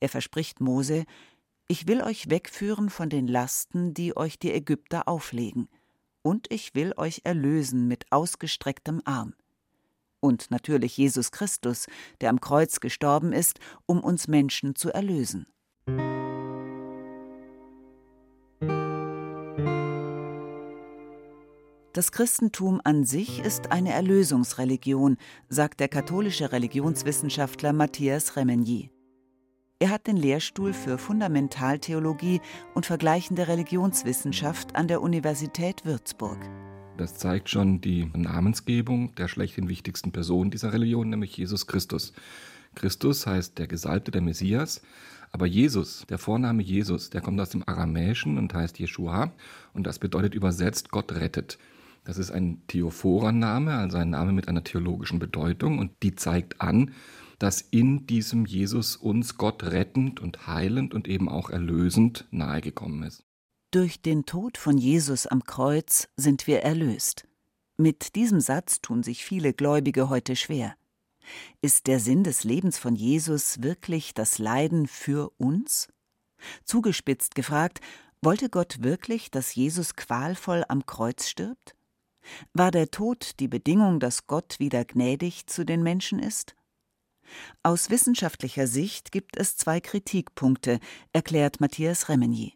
Er 0.00 0.08
verspricht 0.08 0.60
Mose, 0.60 1.04
ich 1.66 1.88
will 1.88 2.02
euch 2.02 2.30
wegführen 2.30 2.90
von 2.90 3.08
den 3.08 3.26
Lasten, 3.26 3.94
die 3.94 4.16
euch 4.16 4.38
die 4.38 4.52
Ägypter 4.52 5.08
auflegen, 5.08 5.68
und 6.22 6.50
ich 6.52 6.74
will 6.74 6.92
euch 6.96 7.22
erlösen 7.24 7.88
mit 7.88 8.12
ausgestrecktem 8.12 9.00
Arm. 9.04 9.34
Und 10.24 10.50
natürlich 10.50 10.96
Jesus 10.96 11.32
Christus, 11.32 11.84
der 12.22 12.30
am 12.30 12.40
Kreuz 12.40 12.80
gestorben 12.80 13.34
ist, 13.34 13.58
um 13.84 14.00
uns 14.00 14.26
Menschen 14.26 14.74
zu 14.74 14.90
erlösen. 14.90 15.44
Das 21.92 22.10
Christentum 22.10 22.80
an 22.84 23.04
sich 23.04 23.40
ist 23.40 23.70
eine 23.70 23.92
Erlösungsreligion, 23.92 25.18
sagt 25.50 25.80
der 25.80 25.88
katholische 25.88 26.52
Religionswissenschaftler 26.52 27.74
Matthias 27.74 28.34
Remenier. 28.34 28.88
Er 29.78 29.90
hat 29.90 30.06
den 30.06 30.16
Lehrstuhl 30.16 30.72
für 30.72 30.96
Fundamentaltheologie 30.96 32.40
und 32.74 32.86
vergleichende 32.86 33.46
Religionswissenschaft 33.46 34.74
an 34.74 34.88
der 34.88 35.02
Universität 35.02 35.84
Würzburg. 35.84 36.38
Das 36.96 37.16
zeigt 37.16 37.50
schon 37.50 37.80
die 37.80 38.08
Namensgebung 38.14 39.14
der 39.16 39.26
schlechthin 39.26 39.68
wichtigsten 39.68 40.12
Person 40.12 40.52
dieser 40.52 40.72
Religion, 40.72 41.10
nämlich 41.10 41.36
Jesus 41.36 41.66
Christus. 41.66 42.12
Christus 42.76 43.26
heißt 43.26 43.58
der 43.58 43.66
Gesalbte, 43.66 44.12
der 44.12 44.20
Messias, 44.20 44.80
aber 45.32 45.46
Jesus, 45.46 46.06
der 46.08 46.18
Vorname 46.18 46.62
Jesus, 46.62 47.10
der 47.10 47.20
kommt 47.20 47.40
aus 47.40 47.50
dem 47.50 47.64
Aramäischen 47.66 48.38
und 48.38 48.54
heißt 48.54 48.78
Jeshua 48.78 49.32
und 49.72 49.88
das 49.88 49.98
bedeutet 49.98 50.34
übersetzt 50.34 50.90
Gott 50.90 51.12
rettet. 51.12 51.58
Das 52.04 52.16
ist 52.16 52.30
ein 52.30 52.62
Theophorer-Name, 52.68 53.74
also 53.74 53.96
ein 53.96 54.10
Name 54.10 54.32
mit 54.32 54.46
einer 54.46 54.62
theologischen 54.62 55.18
Bedeutung 55.18 55.80
und 55.80 55.90
die 56.04 56.14
zeigt 56.14 56.60
an, 56.60 56.92
dass 57.40 57.60
in 57.60 58.06
diesem 58.06 58.46
Jesus 58.46 58.94
uns 58.94 59.36
Gott 59.36 59.64
rettend 59.64 60.20
und 60.20 60.46
heilend 60.46 60.94
und 60.94 61.08
eben 61.08 61.28
auch 61.28 61.50
erlösend 61.50 62.26
nahegekommen 62.30 63.02
ist. 63.02 63.23
Durch 63.74 64.00
den 64.00 64.24
Tod 64.24 64.56
von 64.56 64.78
Jesus 64.78 65.26
am 65.26 65.42
Kreuz 65.42 66.08
sind 66.16 66.46
wir 66.46 66.62
erlöst. 66.62 67.26
Mit 67.76 68.14
diesem 68.14 68.38
Satz 68.38 68.80
tun 68.80 69.02
sich 69.02 69.24
viele 69.24 69.52
Gläubige 69.52 70.08
heute 70.08 70.36
schwer. 70.36 70.76
Ist 71.60 71.88
der 71.88 71.98
Sinn 71.98 72.22
des 72.22 72.44
Lebens 72.44 72.78
von 72.78 72.94
Jesus 72.94 73.64
wirklich 73.64 74.14
das 74.14 74.38
Leiden 74.38 74.86
für 74.86 75.32
uns? 75.38 75.88
Zugespitzt 76.64 77.34
gefragt, 77.34 77.80
wollte 78.22 78.48
Gott 78.48 78.84
wirklich, 78.84 79.32
dass 79.32 79.56
Jesus 79.56 79.96
qualvoll 79.96 80.64
am 80.68 80.86
Kreuz 80.86 81.26
stirbt? 81.26 81.74
War 82.52 82.70
der 82.70 82.92
Tod 82.92 83.40
die 83.40 83.48
Bedingung, 83.48 83.98
dass 83.98 84.28
Gott 84.28 84.60
wieder 84.60 84.84
gnädig 84.84 85.48
zu 85.48 85.64
den 85.66 85.82
Menschen 85.82 86.20
ist? 86.20 86.54
Aus 87.64 87.90
wissenschaftlicher 87.90 88.68
Sicht 88.68 89.10
gibt 89.10 89.36
es 89.36 89.56
zwei 89.56 89.80
Kritikpunkte, 89.80 90.78
erklärt 91.12 91.60
Matthias 91.60 92.08
Remenier. 92.08 92.52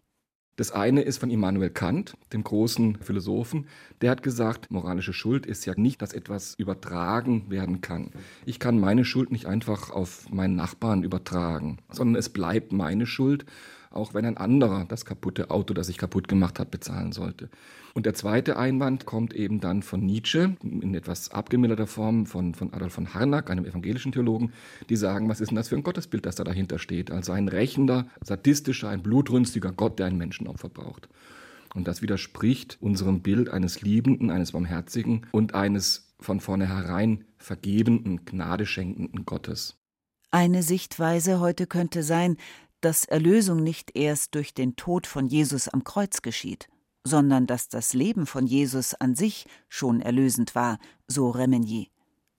Das 0.58 0.72
eine 0.72 1.02
ist 1.02 1.18
von 1.18 1.30
Immanuel 1.30 1.70
Kant, 1.70 2.16
dem 2.32 2.42
großen 2.42 2.96
Philosophen. 2.96 3.68
Der 4.00 4.10
hat 4.10 4.24
gesagt, 4.24 4.72
moralische 4.72 5.12
Schuld 5.12 5.46
ist 5.46 5.64
ja 5.66 5.74
nicht, 5.76 6.02
dass 6.02 6.12
etwas 6.12 6.56
übertragen 6.56 7.48
werden 7.48 7.80
kann. 7.80 8.10
Ich 8.44 8.58
kann 8.58 8.80
meine 8.80 9.04
Schuld 9.04 9.30
nicht 9.30 9.46
einfach 9.46 9.90
auf 9.90 10.28
meinen 10.30 10.56
Nachbarn 10.56 11.04
übertragen, 11.04 11.78
sondern 11.92 12.16
es 12.16 12.28
bleibt 12.28 12.72
meine 12.72 13.06
Schuld 13.06 13.46
auch 13.90 14.14
wenn 14.14 14.25
ein 14.25 14.37
anderer 14.37 14.85
das 14.87 15.04
kaputte 15.04 15.50
Auto, 15.50 15.75
das 15.75 15.87
sich 15.87 15.99
kaputt 15.99 16.28
gemacht 16.28 16.59
hat, 16.59 16.71
bezahlen 16.71 17.12
sollte. 17.12 17.49
Und 17.95 18.07
der 18.07 18.14
zweite 18.14 18.57
Einwand 18.57 19.07
kommt 19.07 19.35
eben 19.35 19.61
dann 19.61 19.83
von 19.83 20.04
Nietzsche, 20.04 20.57
in 20.62 20.95
etwas 20.95 21.30
abgemilderter 21.30 21.87
Form 21.87 22.26
von, 22.26 22.54
von 22.54 22.73
Adolf 22.73 22.92
von 22.92 23.14
Harnack, 23.14 23.50
einem 23.50 23.64
evangelischen 23.64 24.12
Theologen, 24.12 24.52
die 24.88 24.97
sagen, 24.97 25.28
was 25.28 25.40
ist 25.40 25.49
denn 25.50 25.57
das 25.57 25.68
für 25.68 25.76
ein 25.76 25.83
Gottesbild, 25.83 26.26
das 26.26 26.37
da 26.37 26.45
dahinter 26.45 26.78
steht? 26.78 27.11
Also 27.11 27.33
ein 27.33 27.49
rächender, 27.49 28.07
sadistischer, 28.23 28.88
ein 28.88 29.02
blutrünstiger 29.02 29.73
Gott, 29.73 29.99
der 29.99 30.07
ein 30.07 30.16
Menschenopfer 30.16 30.68
braucht. 30.68 31.09
Und 31.75 31.88
das 31.88 32.02
widerspricht 32.02 32.78
unserem 32.80 33.21
Bild 33.21 33.50
eines 33.50 33.83
Liebenden, 33.83 34.30
eines 34.30 34.52
Barmherzigen 34.52 35.26
und 35.33 35.54
eines 35.54 36.14
von 36.21 36.40
vornherein 36.40 37.25
vergebenden, 37.37 38.25
gnadeschenkenden 38.25 39.26
Gottes. 39.26 39.76
Eine 40.30 40.62
Sichtweise 40.62 41.40
heute 41.40 41.66
könnte 41.66 42.02
sein, 42.02 42.37
dass 42.80 43.04
Erlösung 43.04 43.62
nicht 43.62 43.97
erst 43.97 44.35
durch 44.35 44.54
den 44.54 44.76
Tod 44.76 45.06
von 45.06 45.26
Jesus 45.26 45.68
am 45.68 45.85
Kreuz 45.85 46.23
geschieht, 46.23 46.68
sondern 47.04 47.47
dass 47.47 47.68
das 47.68 47.94
Leben 47.94 48.26
von 48.26 48.47
Jesus 48.47 48.94
an 48.94 49.14
sich 49.14 49.47
schon 49.68 50.00
erlösend 50.00 50.54
war, 50.54 50.78
so 51.06 51.30
Remenier. 51.30 51.87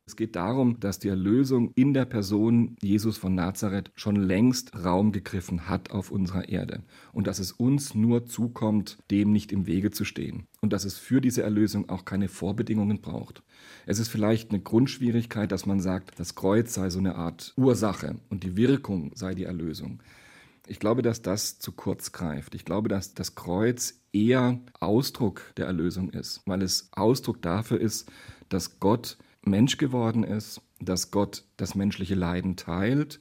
Es 0.10 0.15
geht 0.15 0.36
darum, 0.36 0.79
dass 0.79 0.98
die 0.98 1.10
Erlösung 1.10 1.72
in 1.75 1.93
der 1.93 2.05
Person 2.05 2.75
Jesus 2.81 3.19
von 3.19 3.36
Nazareth 3.36 3.91
schon 3.93 4.15
längst 4.15 4.74
Raum 4.74 5.12
gegriffen 5.12 5.69
hat 5.69 5.91
auf 5.91 6.10
unserer 6.10 6.50
Erde 6.50 6.81
und 7.13 7.27
dass 7.27 7.38
es 7.38 7.51
uns 7.51 7.93
nur 7.93 8.25
zukommt, 8.25 8.98
dem 9.12 9.31
nicht 9.31 9.51
im 9.51 9.67
Wege 9.67 9.91
zu 9.91 10.05
stehen 10.05 10.48
und 10.62 10.74
dass 10.74 10.84
es 10.84 10.98
für 10.98 11.22
diese 11.22 11.43
Erlösung 11.43 11.89
auch 11.89 12.05
keine 12.05 12.27
Vorbedingungen 12.27 13.01
braucht. 13.01 13.43
Es 13.86 14.00
ist 14.00 14.08
vielleicht 14.08 14.50
eine 14.50 14.62
Grundschwierigkeit, 14.62 15.51
dass 15.51 15.67
man 15.67 15.79
sagt, 15.79 16.19
das 16.19 16.34
Kreuz 16.34 16.74
sei 16.74 16.89
so 16.89 16.98
eine 16.98 17.13
Art 17.13 17.53
Ursache 17.55 18.15
und 18.29 18.43
die 18.43 18.58
Wirkung 18.58 19.12
sei 19.13 19.36
die 19.36 19.43
Erlösung. 19.43 20.01
Ich 20.69 20.79
glaube, 20.79 21.01
dass 21.01 21.23
das 21.23 21.57
zu 21.57 21.71
kurz 21.71 22.11
greift. 22.11 22.53
Ich 22.53 22.63
glaube, 22.63 22.89
dass 22.89 23.15
das 23.15 23.33
Kreuz 23.33 24.01
eher 24.13 24.59
Ausdruck 24.79 25.41
der 25.57 25.65
Erlösung 25.65 26.11
ist, 26.11 26.43
weil 26.45 26.61
es 26.61 26.89
Ausdruck 26.91 27.41
dafür 27.41 27.81
ist, 27.81 28.07
dass 28.49 28.79
Gott 28.79 29.17
Mensch 29.41 29.77
geworden 29.77 30.23
ist, 30.23 30.61
dass 30.79 31.09
Gott 31.09 31.43
das 31.57 31.73
menschliche 31.73 32.13
Leiden 32.13 32.55
teilt 32.55 33.19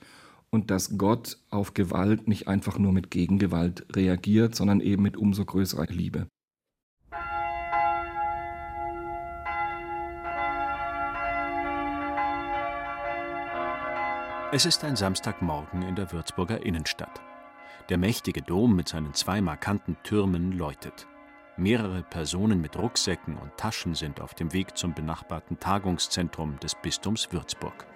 und 0.50 0.70
dass 0.70 0.98
Gott 0.98 1.38
auf 1.48 1.72
Gewalt 1.72 2.28
nicht 2.28 2.48
einfach 2.48 2.78
nur 2.78 2.92
mit 2.92 3.10
Gegengewalt 3.10 3.86
reagiert, 3.96 4.54
sondern 4.54 4.80
eben 4.80 5.02
mit 5.02 5.16
umso 5.16 5.46
größerer 5.46 5.86
Liebe. 5.86 6.26
Es 14.52 14.66
ist 14.66 14.84
ein 14.84 14.96
Samstagmorgen 14.96 15.80
in 15.80 15.94
der 15.96 16.12
Würzburger 16.12 16.62
Innenstadt. 16.62 17.22
Der 17.88 17.96
mächtige 17.96 18.42
Dom 18.42 18.76
mit 18.76 18.88
seinen 18.88 19.14
zwei 19.14 19.40
markanten 19.40 19.96
Türmen 20.02 20.52
läutet. 20.52 21.06
Mehrere 21.56 22.02
Personen 22.02 22.60
mit 22.60 22.76
Rucksäcken 22.76 23.38
und 23.38 23.56
Taschen 23.56 23.94
sind 23.94 24.20
auf 24.20 24.34
dem 24.34 24.52
Weg 24.52 24.76
zum 24.76 24.92
benachbarten 24.92 25.58
Tagungszentrum 25.58 26.60
des 26.60 26.74
Bistums 26.74 27.32
Würzburg. 27.32 27.86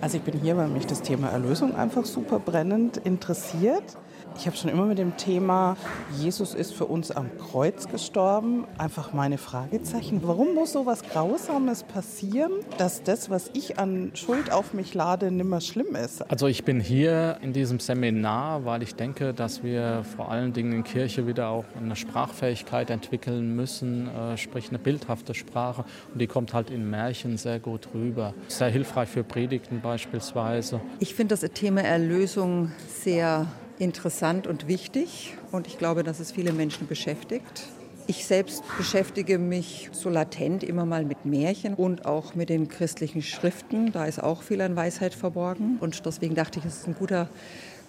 Also 0.00 0.16
ich 0.16 0.22
bin 0.22 0.38
hier, 0.40 0.56
weil 0.56 0.68
mich 0.68 0.86
das 0.86 1.02
Thema 1.02 1.28
Erlösung 1.28 1.74
einfach 1.74 2.04
super 2.04 2.38
brennend 2.38 2.98
interessiert. 2.98 3.96
Ich 4.38 4.46
habe 4.46 4.56
schon 4.56 4.70
immer 4.70 4.84
mit 4.84 4.98
dem 4.98 5.16
Thema, 5.16 5.76
Jesus 6.16 6.54
ist 6.54 6.72
für 6.72 6.84
uns 6.84 7.10
am 7.10 7.28
Kreuz 7.38 7.88
gestorben, 7.88 8.66
einfach 8.78 9.12
meine 9.12 9.36
Fragezeichen. 9.36 10.20
Warum 10.22 10.54
muss 10.54 10.72
so 10.72 10.86
was 10.86 11.02
Grausames 11.02 11.82
passieren, 11.82 12.52
dass 12.76 13.02
das, 13.02 13.30
was 13.30 13.50
ich 13.54 13.80
an 13.80 14.12
Schuld 14.14 14.52
auf 14.52 14.74
mich 14.74 14.94
lade, 14.94 15.32
nimmer 15.32 15.60
schlimm 15.60 15.96
ist? 15.96 16.30
Also 16.30 16.46
ich 16.46 16.64
bin 16.64 16.78
hier 16.78 17.38
in 17.42 17.52
diesem 17.52 17.80
Seminar, 17.80 18.64
weil 18.64 18.84
ich 18.84 18.94
denke, 18.94 19.34
dass 19.34 19.64
wir 19.64 20.04
vor 20.16 20.30
allen 20.30 20.52
Dingen 20.52 20.72
in 20.72 20.84
Kirche 20.84 21.26
wieder 21.26 21.48
auch 21.48 21.64
eine 21.76 21.96
Sprachfähigkeit 21.96 22.90
entwickeln 22.90 23.56
müssen, 23.56 24.06
äh, 24.06 24.36
sprich 24.36 24.68
eine 24.68 24.78
bildhafte 24.78 25.34
Sprache. 25.34 25.84
Und 26.12 26.20
die 26.20 26.28
kommt 26.28 26.54
halt 26.54 26.70
in 26.70 26.88
Märchen 26.88 27.38
sehr 27.38 27.58
gut 27.58 27.88
rüber. 27.92 28.34
Sehr 28.46 28.68
hilfreich 28.68 29.08
für 29.08 29.24
Predigten 29.24 29.80
beispielsweise. 29.88 30.82
Ich 30.98 31.14
finde 31.14 31.34
das 31.34 31.50
Thema 31.52 31.82
Erlösung 31.82 32.72
sehr 33.02 33.46
interessant 33.78 34.46
und 34.46 34.68
wichtig 34.68 35.34
und 35.50 35.66
ich 35.66 35.78
glaube, 35.78 36.02
dass 36.02 36.20
es 36.20 36.30
viele 36.30 36.52
Menschen 36.52 36.86
beschäftigt. 36.86 37.64
Ich 38.06 38.26
selbst 38.26 38.62
beschäftige 38.76 39.38
mich 39.38 39.88
so 39.92 40.10
latent 40.10 40.62
immer 40.62 40.84
mal 40.84 41.06
mit 41.06 41.24
Märchen 41.24 41.72
und 41.72 42.04
auch 42.04 42.34
mit 42.34 42.50
den 42.50 42.68
christlichen 42.68 43.22
Schriften. 43.22 43.90
Da 43.92 44.04
ist 44.04 44.22
auch 44.22 44.42
viel 44.42 44.60
an 44.60 44.76
Weisheit 44.76 45.14
verborgen 45.14 45.78
und 45.80 46.04
deswegen 46.04 46.34
dachte 46.34 46.58
ich, 46.58 46.66
es 46.66 46.80
ist 46.80 46.86
ein 46.86 46.94
guter 46.94 47.30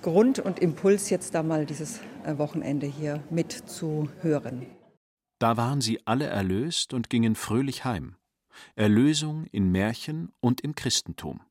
Grund 0.02 0.40
und 0.40 0.60
Impuls, 0.60 1.10
jetzt 1.10 1.36
da 1.36 1.44
mal 1.44 1.66
dieses 1.66 2.00
äh, 2.24 2.38
Wochenende 2.38 2.88
hier 2.88 3.22
mitzuhören. 3.30 4.68
Da 5.40 5.58
waren 5.58 5.82
sie 5.82 6.00
alle 6.06 6.28
erlöst 6.28 6.94
und 6.94 7.10
gingen 7.10 7.36
fröhlich 7.36 7.84
heim. 7.84 8.16
Erlösung 8.76 9.46
in 9.52 9.72
Märchen 9.72 10.32
und 10.40 10.62
im 10.62 10.76
Christentum. 10.76 11.42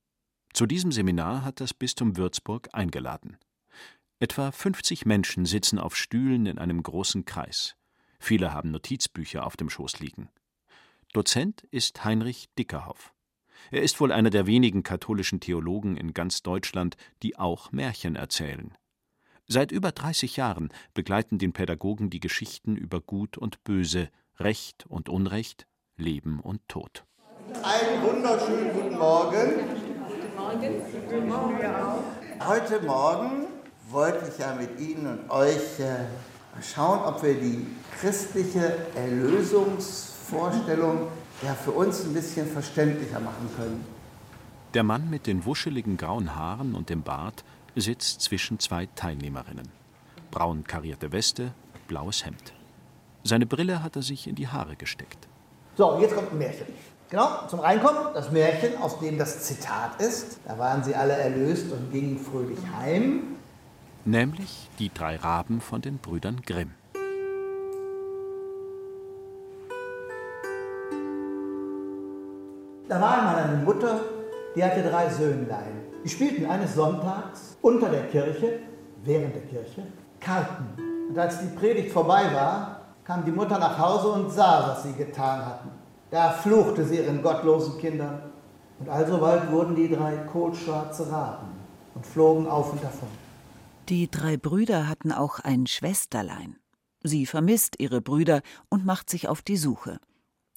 Zu 0.59 0.67
diesem 0.67 0.91
Seminar 0.91 1.45
hat 1.45 1.61
das 1.61 1.73
Bistum 1.73 2.17
Würzburg 2.17 2.69
eingeladen. 2.73 3.37
Etwa 4.19 4.51
50 4.51 5.07
Menschen 5.07 5.47
sitzen 5.47 5.79
auf 5.79 5.95
Stühlen 5.95 6.47
in 6.47 6.59
einem 6.59 6.83
großen 6.83 7.25
Kreis. 7.25 7.77
Viele 8.19 8.53
haben 8.53 8.73
Notizbücher 8.73 9.47
auf 9.47 9.57
dem 9.57 9.71
Schoß 9.71 10.01
liegen. 10.01 10.31
Dozent 11.13 11.63
ist 11.71 12.05
Heinrich 12.05 12.49
Dickerhoff. 12.59 13.15
Er 13.71 13.83
ist 13.83 14.01
wohl 14.01 14.11
einer 14.11 14.31
der 14.31 14.49
wenigen 14.49 14.83
katholischen 14.83 15.39
Theologen 15.39 15.97
in 15.97 16.13
ganz 16.13 16.43
Deutschland, 16.43 16.97
die 17.23 17.39
auch 17.39 17.71
Märchen 17.71 18.17
erzählen. 18.17 18.77
Seit 19.47 19.71
über 19.71 19.93
30 19.93 20.37
Jahren 20.39 20.71
begleiten 20.93 21.39
den 21.39 21.53
Pädagogen 21.53 22.11
die 22.11 22.19
Geschichten 22.19 22.75
über 22.75 23.01
Gut 23.01 23.39
und 23.39 23.63
Böse, 23.63 24.11
Recht 24.41 24.87
und 24.89 25.09
Unrecht, 25.09 25.69
Leben 25.97 26.41
und 26.41 26.69
Tod. 26.69 27.05
Einen 27.63 28.03
wunderschönen 28.03 28.73
guten 28.73 28.99
Morgen. 28.99 29.88
Guten 30.39 30.39
Morgen. 30.39 30.81
Guten 31.09 31.29
Morgen. 31.29 31.59
Heute 32.47 32.81
Morgen 32.83 33.47
wollte 33.91 34.31
ich 34.31 34.39
ja 34.39 34.55
mit 34.55 34.79
Ihnen 34.79 35.07
und 35.07 35.29
euch 35.31 35.81
äh, 35.81 36.05
schauen, 36.63 37.01
ob 37.01 37.25
wir 37.25 37.35
die 37.35 37.67
christliche 37.99 38.87
Erlösungsvorstellung 38.95 41.09
ja 41.43 41.55
für 41.55 41.73
uns 41.73 42.05
ein 42.05 42.15
bisschen 42.15 42.47
verständlicher 42.47 43.19
machen 43.19 43.51
können. 43.57 43.85
Der 44.75 44.85
Mann 44.85 45.11
mit 45.11 45.27
den 45.27 45.45
wuscheligen 45.45 45.97
grauen 45.97 46.37
Haaren 46.37 46.77
und 46.77 46.89
dem 46.89 47.03
Bart 47.03 47.43
sitzt 47.75 48.21
zwischen 48.21 48.61
zwei 48.61 48.87
Teilnehmerinnen. 48.95 49.69
Braun 50.31 50.63
karierte 50.63 51.11
Weste, 51.11 51.53
blaues 51.89 52.25
Hemd. 52.25 52.53
Seine 53.25 53.47
Brille 53.47 53.83
hat 53.83 53.97
er 53.97 54.03
sich 54.03 54.29
in 54.29 54.37
die 54.37 54.47
Haare 54.47 54.77
gesteckt. 54.77 55.27
So, 55.77 55.99
jetzt 56.01 56.15
kommt 56.15 56.31
ein 56.31 56.39
Märchen. 56.39 56.67
Genau, 57.11 57.47
zum 57.49 57.61
Reinkommen, 57.61 58.13
das 58.15 58.31
Märchen, 58.31 58.77
aus 58.83 58.99
dem 59.01 59.19
das 59.19 59.45
Zitat 59.45 60.01
ist. 60.01 60.41
Da 60.47 60.59
waren 60.59 60.85
sie 60.85 60.95
alle 60.95 61.15
erlöst 61.15 61.73
und 61.73 61.91
gingen 61.91 62.19
fröhlich 62.19 62.59
heim 62.79 63.39
nämlich 64.09 64.69
die 64.79 64.93
drei 64.93 65.17
Raben 65.17 65.61
von 65.61 65.81
den 65.81 65.99
Brüdern 65.99 66.41
Grimm. 66.45 66.73
Da 72.89 73.01
war 73.01 73.19
einmal 73.19 73.37
eine 73.37 73.63
Mutter, 73.65 74.01
die 74.57 74.65
hatte 74.65 74.83
drei 74.83 75.11
Söhnlein. 75.11 75.83
Die 76.05 76.09
spielten 76.09 76.47
eines 76.47 76.75
Sonntags 76.75 77.59
unter 77.61 77.91
der 77.91 78.07
Kirche, 78.07 78.61
während 79.05 79.35
der 79.35 79.43
Kirche, 79.43 79.83
Karten. 80.21 80.67
Und 81.11 81.19
als 81.19 81.41
die 81.41 81.55
Predigt 81.55 81.93
vorbei 81.93 82.33
war, 82.33 82.81
kam 83.05 83.25
die 83.25 83.31
Mutter 83.31 83.59
nach 83.59 83.79
Hause 83.79 84.09
und 84.09 84.31
sah, 84.31 84.69
was 84.69 84.85
sie 84.85 84.95
getan 84.95 85.45
hatten. 85.45 85.71
Da 86.11 86.33
fluchte 86.33 86.85
sie 86.85 86.97
ihren 86.97 87.23
gottlosen 87.23 87.79
Kindern. 87.79 88.23
Und 88.79 88.89
alsobald 88.89 89.51
wurden 89.51 89.75
die 89.75 89.89
drei 89.89 90.17
kohlschwarze 90.17 91.11
Raben 91.11 91.49
und 91.95 92.07
flogen 92.07 92.47
auf 92.47 92.73
und 92.73 92.83
davon. 92.83 93.09
Die 93.89 94.11
drei 94.11 94.37
Brüder 94.37 94.89
hatten 94.89 95.13
auch 95.13 95.41
ein 95.41 95.67
Schwesterlein. 95.67 96.57
Sie 97.03 97.27
vermisst 97.27 97.77
ihre 97.79 98.01
Brüder 98.01 98.43
und 98.69 98.87
macht 98.87 99.11
sich 99.11 99.29
auf 99.29 99.43
die 99.43 99.57
Suche. 99.57 99.99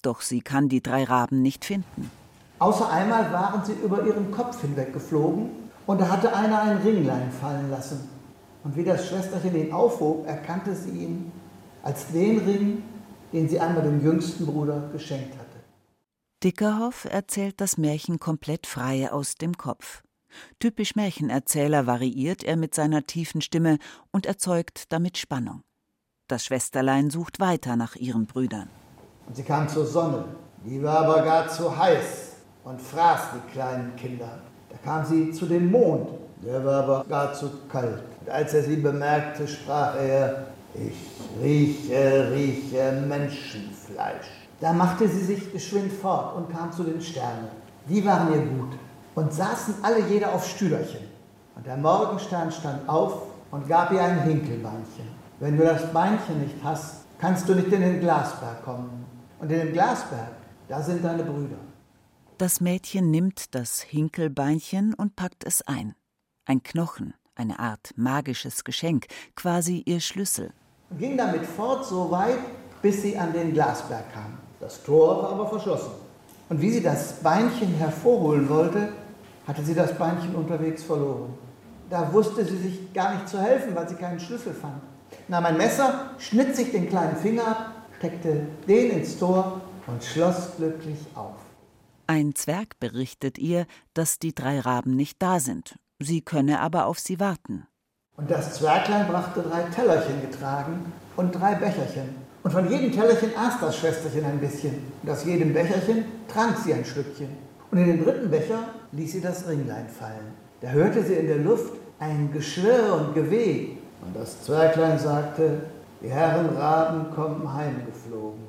Doch 0.02 0.20
sie 0.20 0.40
kann 0.40 0.68
die 0.68 0.82
drei 0.82 1.04
Raben 1.04 1.42
nicht 1.42 1.64
finden. 1.64 2.10
Außer 2.58 2.88
einmal 2.90 3.32
waren 3.32 3.64
sie 3.64 3.72
über 3.72 4.04
ihren 4.04 4.30
Kopf 4.30 4.60
hinweg 4.60 4.92
geflogen 4.92 5.50
und 5.86 6.00
da 6.00 6.08
hatte 6.08 6.34
einer 6.34 6.62
ein 6.62 6.76
Ringlein 6.78 7.30
fallen 7.30 7.70
lassen. 7.70 8.08
Und 8.64 8.76
wie 8.76 8.84
das 8.84 9.08
Schwesterchen 9.08 9.56
ihn 9.56 9.72
aufhob, 9.72 10.26
erkannte 10.26 10.74
sie 10.74 10.90
ihn 10.90 11.32
als 11.82 12.06
den 12.12 12.38
Ring, 12.38 12.82
den 13.32 13.48
sie 13.48 13.58
einmal 13.58 13.82
dem 13.82 14.02
jüngsten 14.02 14.46
Bruder 14.46 14.90
geschenkt 14.92 15.34
hatte. 15.34 15.41
Dickerhoff 16.42 17.04
erzählt 17.04 17.60
das 17.60 17.78
Märchen 17.78 18.18
komplett 18.18 18.66
frei 18.66 19.12
aus 19.12 19.36
dem 19.36 19.56
Kopf. 19.56 20.02
Typisch 20.58 20.96
Märchenerzähler 20.96 21.86
variiert 21.86 22.42
er 22.42 22.56
mit 22.56 22.74
seiner 22.74 23.04
tiefen 23.04 23.42
Stimme 23.42 23.78
und 24.10 24.26
erzeugt 24.26 24.92
damit 24.92 25.18
Spannung. 25.18 25.62
Das 26.26 26.44
Schwesterlein 26.44 27.10
sucht 27.10 27.38
weiter 27.38 27.76
nach 27.76 27.94
ihren 27.94 28.26
Brüdern. 28.26 28.68
Und 29.28 29.36
sie 29.36 29.44
kam 29.44 29.68
zur 29.68 29.86
Sonne, 29.86 30.24
die 30.64 30.82
war 30.82 31.06
aber 31.06 31.22
gar 31.22 31.48
zu 31.48 31.76
heiß 31.76 32.32
und 32.64 32.80
fraß 32.80 33.20
die 33.34 33.52
kleinen 33.52 33.94
Kinder. 33.94 34.40
Da 34.68 34.76
kam 34.78 35.04
sie 35.04 35.30
zu 35.30 35.46
dem 35.46 35.70
Mond, 35.70 36.08
der 36.44 36.64
war 36.64 36.82
aber 36.82 37.04
gar 37.08 37.34
zu 37.34 37.50
kalt. 37.70 38.02
Und 38.20 38.30
als 38.30 38.52
er 38.52 38.64
sie 38.64 38.76
bemerkte, 38.76 39.46
sprach 39.46 39.94
er, 39.94 40.48
ich 40.74 41.40
rieche, 41.40 42.32
rieche 42.32 43.04
Menschenfleisch. 43.06 44.41
Da 44.62 44.72
machte 44.72 45.08
sie 45.08 45.24
sich 45.24 45.52
geschwind 45.52 45.92
fort 45.92 46.36
und 46.36 46.48
kam 46.48 46.70
zu 46.70 46.84
den 46.84 47.00
Sternen. 47.00 47.48
Die 47.88 48.04
waren 48.04 48.32
ihr 48.32 48.42
gut 48.42 48.78
und 49.16 49.32
saßen 49.32 49.74
alle 49.82 50.06
jeder 50.06 50.32
auf 50.32 50.46
Stühlerchen. 50.46 51.00
Und 51.56 51.66
der 51.66 51.76
Morgenstern 51.76 52.52
stand 52.52 52.88
auf 52.88 53.22
und 53.50 53.66
gab 53.66 53.90
ihr 53.90 54.00
ein 54.00 54.22
Hinkelbeinchen. 54.22 55.08
Wenn 55.40 55.56
du 55.56 55.64
das 55.64 55.92
Beinchen 55.92 56.42
nicht 56.42 56.54
hast, 56.62 56.98
kannst 57.18 57.48
du 57.48 57.56
nicht 57.56 57.72
in 57.72 57.80
den 57.80 57.98
Glasberg 57.98 58.64
kommen. 58.64 59.04
Und 59.40 59.50
in 59.50 59.58
dem 59.58 59.72
Glasberg, 59.72 60.30
da 60.68 60.80
sind 60.80 61.04
deine 61.04 61.24
Brüder. 61.24 61.58
Das 62.38 62.60
Mädchen 62.60 63.10
nimmt 63.10 63.56
das 63.56 63.80
Hinkelbeinchen 63.80 64.94
und 64.94 65.16
packt 65.16 65.44
es 65.44 65.62
ein. 65.62 65.96
Ein 66.44 66.62
Knochen, 66.62 67.14
eine 67.34 67.58
Art 67.58 67.90
magisches 67.96 68.62
Geschenk, 68.62 69.06
quasi 69.34 69.82
ihr 69.84 69.98
Schlüssel. 69.98 70.52
Und 70.88 71.00
ging 71.00 71.16
damit 71.16 71.46
fort 71.46 71.84
so 71.84 72.12
weit, 72.12 72.38
bis 72.80 73.02
sie 73.02 73.18
an 73.18 73.32
den 73.32 73.52
Glasberg 73.52 74.12
kam. 74.12 74.38
Das 74.62 74.80
Tor 74.84 75.24
war 75.24 75.30
aber 75.30 75.48
verschlossen. 75.48 75.90
Und 76.48 76.60
wie 76.60 76.70
sie 76.70 76.84
das 76.84 77.14
Beinchen 77.14 77.74
hervorholen 77.74 78.48
wollte, 78.48 78.90
hatte 79.44 79.64
sie 79.64 79.74
das 79.74 79.98
Beinchen 79.98 80.36
unterwegs 80.36 80.84
verloren. 80.84 81.34
Da 81.90 82.12
wusste 82.12 82.44
sie 82.44 82.56
sich 82.58 82.92
gar 82.92 83.12
nicht 83.12 83.28
zu 83.28 83.40
helfen, 83.40 83.74
weil 83.74 83.88
sie 83.88 83.96
keinen 83.96 84.20
Schlüssel 84.20 84.54
fand. 84.54 84.80
Nahm 85.26 85.46
ein 85.46 85.56
Messer, 85.56 86.12
schnitt 86.18 86.54
sich 86.54 86.70
den 86.70 86.88
kleinen 86.88 87.16
Finger 87.16 87.44
ab, 87.44 87.72
steckte 87.98 88.46
den 88.68 88.92
ins 88.92 89.18
Tor 89.18 89.62
und 89.88 90.04
schloss 90.04 90.54
glücklich 90.56 90.98
auf. 91.16 91.34
Ein 92.06 92.36
Zwerg 92.36 92.78
berichtet 92.78 93.38
ihr, 93.38 93.66
dass 93.94 94.20
die 94.20 94.32
drei 94.32 94.60
Raben 94.60 94.94
nicht 94.94 95.20
da 95.20 95.40
sind. 95.40 95.76
Sie 95.98 96.20
könne 96.22 96.60
aber 96.60 96.86
auf 96.86 97.00
sie 97.00 97.18
warten. 97.18 97.66
Und 98.16 98.30
das 98.30 98.54
Zwerglein 98.54 99.08
brachte 99.08 99.42
drei 99.42 99.62
Tellerchen 99.74 100.20
getragen 100.20 100.92
und 101.16 101.32
drei 101.32 101.56
Becherchen. 101.56 102.31
Und 102.42 102.50
von 102.50 102.68
jedem 102.68 102.90
Tellerchen 102.90 103.30
aß 103.36 103.60
das 103.60 103.76
Schwesterchen 103.76 104.24
ein 104.24 104.38
bisschen. 104.38 104.74
Und 105.02 105.10
aus 105.10 105.24
jedem 105.24 105.52
Becherchen 105.52 106.04
trank 106.28 106.56
sie 106.58 106.74
ein 106.74 106.84
Schlückchen. 106.84 107.28
Und 107.70 107.78
in 107.78 107.86
den 107.86 108.04
dritten 108.04 108.30
Becher 108.30 108.64
ließ 108.92 109.12
sie 109.12 109.20
das 109.20 109.48
Ringlein 109.48 109.88
fallen. 109.88 110.34
Da 110.60 110.68
hörte 110.68 111.02
sie 111.04 111.14
in 111.14 111.28
der 111.28 111.38
Luft 111.38 111.72
ein 111.98 112.30
Geschwirr 112.32 112.94
und 112.94 113.14
Geweh. 113.14 113.76
Und 114.04 114.16
das 114.16 114.42
Zwerglein 114.42 114.98
sagte, 114.98 115.62
die 116.02 116.08
Herren 116.08 116.56
Raben 116.56 117.14
kommen 117.14 117.52
heimgeflogen. 117.52 118.42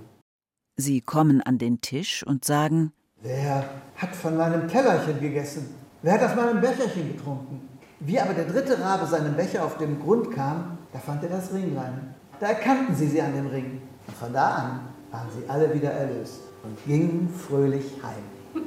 Sie 0.76 1.02
kommen 1.02 1.42
an 1.42 1.60
den 1.60 1.82
Tisch 1.82 2.26
und 2.26 2.46
sagen, 2.46 2.94
Wer 3.22 3.64
hat 3.96 4.16
von 4.16 4.36
meinem 4.36 4.68
Tellerchen 4.68 5.20
gegessen? 5.22 5.76
Wer 6.02 6.14
hat 6.14 6.24
aus 6.24 6.36
meinem 6.36 6.60
Becherchen 6.60 7.16
getrunken? 7.16 7.70
Wie 8.00 8.20
aber 8.20 8.34
der 8.34 8.46
dritte 8.46 8.82
Rabe 8.82 9.06
seinem 9.06 9.36
Becher 9.36 9.64
auf 9.64 9.78
den 9.78 10.00
Grund 10.02 10.32
kam, 10.32 10.80
da 10.92 11.00
fand 11.00 11.24
er 11.24 11.30
das 11.30 11.54
Ringlein. 11.54 12.16
Da 12.44 12.50
erkannten 12.50 12.94
sie 12.94 13.08
sie 13.08 13.22
an 13.22 13.34
dem 13.34 13.48
Ring. 13.48 13.82
Und 14.06 14.18
von 14.18 14.34
da 14.34 14.48
an 14.50 14.80
waren 15.12 15.30
sie 15.34 15.50
alle 15.50 15.74
wieder 15.74 15.92
erlöst 15.92 16.42
und 16.62 16.78
gingen 16.86 17.34
fröhlich 17.34 17.86
heim. 18.04 18.62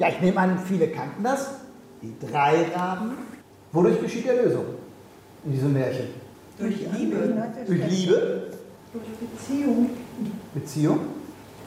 Ja, 0.00 0.08
ich 0.08 0.20
nehme 0.20 0.40
an, 0.40 0.58
viele 0.58 0.88
kannten 0.88 1.22
das. 1.22 1.48
Die 2.02 2.12
drei 2.26 2.66
Raben 2.74 3.12
Wodurch 3.70 4.00
geschieht 4.00 4.26
Erlösung 4.26 4.64
in 5.44 5.52
diesem 5.52 5.74
Märchen? 5.74 6.08
Durch 6.58 6.74
Liebe. 6.92 7.52
Durch 7.64 7.88
Liebe? 7.88 8.48
Durch 8.92 9.30
Beziehung. 9.30 9.90
Beziehung? 10.54 10.98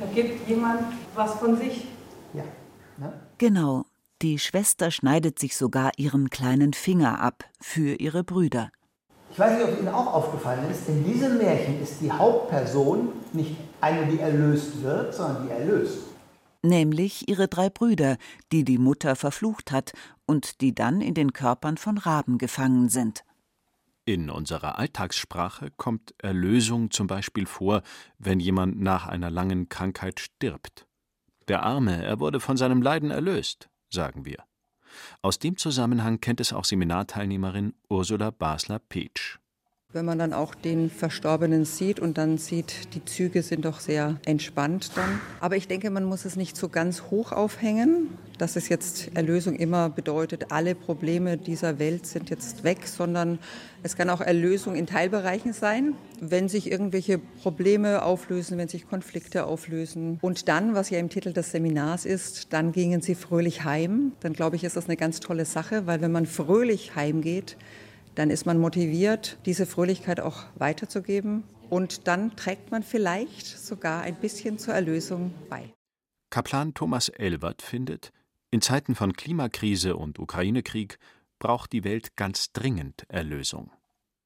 Da 0.01 0.05
gibt 0.13 0.49
jemand 0.49 0.81
was 1.15 1.35
von 1.35 1.55
sich. 1.55 1.88
Ja. 2.33 2.43
Ne? 2.97 3.13
Genau. 3.38 3.85
Die 4.21 4.39
Schwester 4.39 4.91
schneidet 4.91 5.39
sich 5.39 5.58
sogar 5.58 5.91
ihren 5.97 6.30
kleinen 6.30 6.73
Finger 6.73 7.19
ab 7.19 7.43
für 7.60 7.95
ihre 7.95 8.23
Brüder. 8.23 8.71
Ich 9.32 9.39
weiß 9.39 9.58
nicht, 9.58 9.67
ob 9.67 9.80
Ihnen 9.80 9.89
auch 9.89 10.13
aufgefallen 10.13 10.69
ist, 10.71 10.88
in 10.88 11.04
diesem 11.04 11.38
Märchen 11.38 11.82
ist 11.82 11.99
die 11.99 12.10
Hauptperson 12.10 13.10
nicht 13.34 13.58
eine, 13.82 14.08
die 14.08 14.19
erlöst 14.19 14.82
wird, 14.82 15.13
sondern 15.13 15.45
die 15.45 15.51
erlöst. 15.51 15.97
Nämlich 16.63 17.28
ihre 17.28 17.49
drei 17.49 17.69
Brüder, 17.69 18.15
die 18.54 18.63
die 18.63 18.78
Mutter 18.78 19.17
verflucht 19.17 19.73
hat 19.73 19.91
und 20.25 20.62
die 20.62 20.73
dann 20.73 21.01
in 21.01 21.13
den 21.13 21.34
Körpern 21.34 21.75
von 21.75 21.97
Raben 21.97 22.38
gefangen 22.38 22.88
sind. 22.88 23.25
In 24.06 24.30
unserer 24.30 24.80
Alltagssprache 24.80 25.71
kommt 25.75 26.13
Erlösung 26.19 26.89
zum 26.89 27.08
Beispiel 27.08 27.47
vor, 27.47 27.82
wenn 28.17 28.39
jemand 28.39 28.80
nach 28.80 29.08
einer 29.08 29.30
langen 29.30 29.67
Krankheit 29.67 30.21
stirbt. 30.21 30.88
Der 31.47 31.63
Arme, 31.63 32.04
er 32.04 32.19
wurde 32.19 32.39
von 32.39 32.56
seinem 32.56 32.82
Leiden 32.82 33.12
erlöst, 33.12 33.69
sagen 33.95 34.25
wir. 34.25 34.43
Aus 35.23 35.39
dem 35.39 35.58
Zusammenhang 35.58 36.21
kennt 36.21 36.39
es 36.39 36.53
auch 36.53 36.65
Seminarteilnehmerin 36.65 37.73
Ursula 37.89 38.29
Basler-Petsch. 38.29 39.39
Wenn 39.95 40.03
man 40.03 40.19
dann 40.19 40.34
auch 40.34 40.55
den 40.55 40.89
Verstorbenen 40.89 41.63
sieht 41.63 42.01
und 42.01 42.17
dann 42.17 42.38
sieht, 42.38 42.93
die 42.95 43.05
Züge 43.05 43.41
sind 43.41 43.63
doch 43.63 43.79
sehr 43.79 44.19
entspannt 44.25 44.91
dann. 44.95 45.21
Aber 45.39 45.55
ich 45.55 45.69
denke, 45.69 45.89
man 45.89 46.03
muss 46.03 46.25
es 46.25 46.36
nicht 46.36 46.58
so 46.58 46.67
ganz 46.67 47.03
hoch 47.03 47.31
aufhängen, 47.31 48.10
dass 48.38 48.58
es 48.58 48.67
jetzt 48.67 49.15
Erlösung 49.15 49.55
immer 49.55 49.88
bedeutet, 49.88 50.51
alle 50.51 50.75
Probleme 50.75 51.38
dieser 51.38 51.79
Welt 51.79 52.05
sind 52.08 52.29
jetzt 52.29 52.65
weg, 52.65 52.88
sondern 52.88 53.39
es 53.84 53.95
kann 53.95 54.10
auch 54.10 54.19
Erlösung 54.19 54.75
in 54.75 54.86
Teilbereichen 54.86 55.53
sein, 55.53 55.93
wenn 56.19 56.49
sich 56.49 56.69
irgendwelche 56.69 57.17
Probleme 57.17 58.03
auflösen, 58.03 58.58
wenn 58.58 58.67
sich 58.67 58.89
Konflikte 58.89 59.45
auflösen. 59.45 60.19
Und 60.21 60.49
dann, 60.49 60.75
was 60.75 60.89
ja 60.89 60.99
im 60.99 61.08
Titel 61.08 61.31
des 61.31 61.51
Seminars 61.51 62.05
ist, 62.05 62.51
dann 62.51 62.73
gingen 62.73 62.99
sie 62.99 63.15
fröhlich 63.15 63.63
heim. 63.63 64.12
Dann 64.19 64.34
glaube 64.34 64.58
ich, 64.58 64.65
ist 64.65 64.75
das 64.75 64.88
eine 64.88 64.97
ganz 64.97 65.21
tolle 65.21 65.45
Sache, 65.45 65.88
weil 65.88 66.01
wenn 66.01 66.12
man 66.12 66.25
fröhlich 66.25 66.97
heimgeht, 66.97 67.55
dann 68.15 68.30
ist 68.30 68.45
man 68.45 68.58
motiviert, 68.58 69.38
diese 69.45 69.65
Fröhlichkeit 69.65 70.19
auch 70.19 70.43
weiterzugeben 70.56 71.43
und 71.69 72.08
dann 72.08 72.36
trägt 72.36 72.71
man 72.71 72.84
vielleicht 72.84 73.45
sogar 73.45 74.01
ein 74.01 74.15
bisschen 74.15 74.58
zur 74.58 74.73
Erlösung 74.73 75.34
bei. 75.49 75.73
Kaplan 76.30 76.73
Thomas 76.73 77.10
Elwert 77.10 77.62
findet, 77.62 78.12
in 78.51 78.62
Zeiten 78.62 78.95
von 78.95 79.13
Klimakrise 79.13 79.95
und 79.97 80.17
Ukraine-Krieg 80.19 80.97
braucht 81.39 81.73
die 81.73 81.84
Welt 81.84 82.15
ganz 82.15 82.51
dringend 82.54 83.04
Erlösung. 83.10 83.71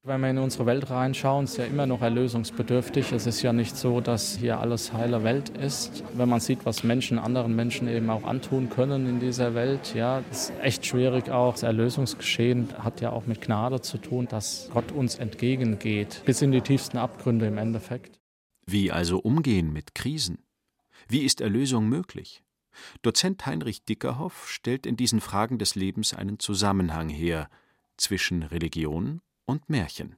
Wenn 0.02 0.22
wir 0.22 0.30
in 0.30 0.38
unsere 0.38 0.64
Welt 0.64 0.88
reinschauen, 0.88 1.44
ist 1.44 1.58
ja 1.58 1.66
immer 1.66 1.84
noch 1.84 2.00
erlösungsbedürftig. 2.00 3.12
Es 3.12 3.26
ist 3.26 3.42
ja 3.42 3.52
nicht 3.52 3.76
so, 3.76 4.00
dass 4.00 4.34
hier 4.34 4.58
alles 4.58 4.94
heile 4.94 5.24
Welt 5.24 5.50
ist. 5.50 6.02
Wenn 6.14 6.30
man 6.30 6.40
sieht, 6.40 6.64
was 6.64 6.84
Menschen 6.84 7.18
anderen 7.18 7.54
Menschen 7.54 7.86
eben 7.86 8.08
auch 8.08 8.24
antun 8.24 8.70
können 8.70 9.06
in 9.06 9.20
dieser 9.20 9.54
Welt, 9.54 9.94
ja, 9.94 10.20
ist 10.30 10.54
echt 10.62 10.86
schwierig 10.86 11.28
auch. 11.28 11.52
Das 11.52 11.64
Erlösungsgeschehen 11.64 12.82
hat 12.82 13.02
ja 13.02 13.10
auch 13.10 13.26
mit 13.26 13.42
Gnade 13.42 13.82
zu 13.82 13.98
tun, 13.98 14.26
dass 14.26 14.70
Gott 14.72 14.90
uns 14.90 15.16
entgegengeht, 15.16 16.22
bis 16.24 16.40
in 16.40 16.50
die 16.50 16.62
tiefsten 16.62 16.96
Abgründe 16.96 17.46
im 17.46 17.58
Endeffekt. 17.58 18.18
Wie 18.64 18.90
also 18.90 19.18
umgehen 19.18 19.70
mit 19.70 19.94
Krisen? 19.94 20.38
Wie 21.08 21.24
ist 21.26 21.42
Erlösung 21.42 21.90
möglich? 21.90 22.42
Dozent 23.02 23.44
Heinrich 23.44 23.84
Dickerhoff 23.84 24.48
stellt 24.48 24.86
in 24.86 24.96
diesen 24.96 25.20
Fragen 25.20 25.58
des 25.58 25.74
Lebens 25.74 26.14
einen 26.14 26.38
Zusammenhang 26.38 27.10
her 27.10 27.50
zwischen 27.98 28.42
Religion 28.44 29.20
und 29.50 29.68
Märchen. 29.68 30.14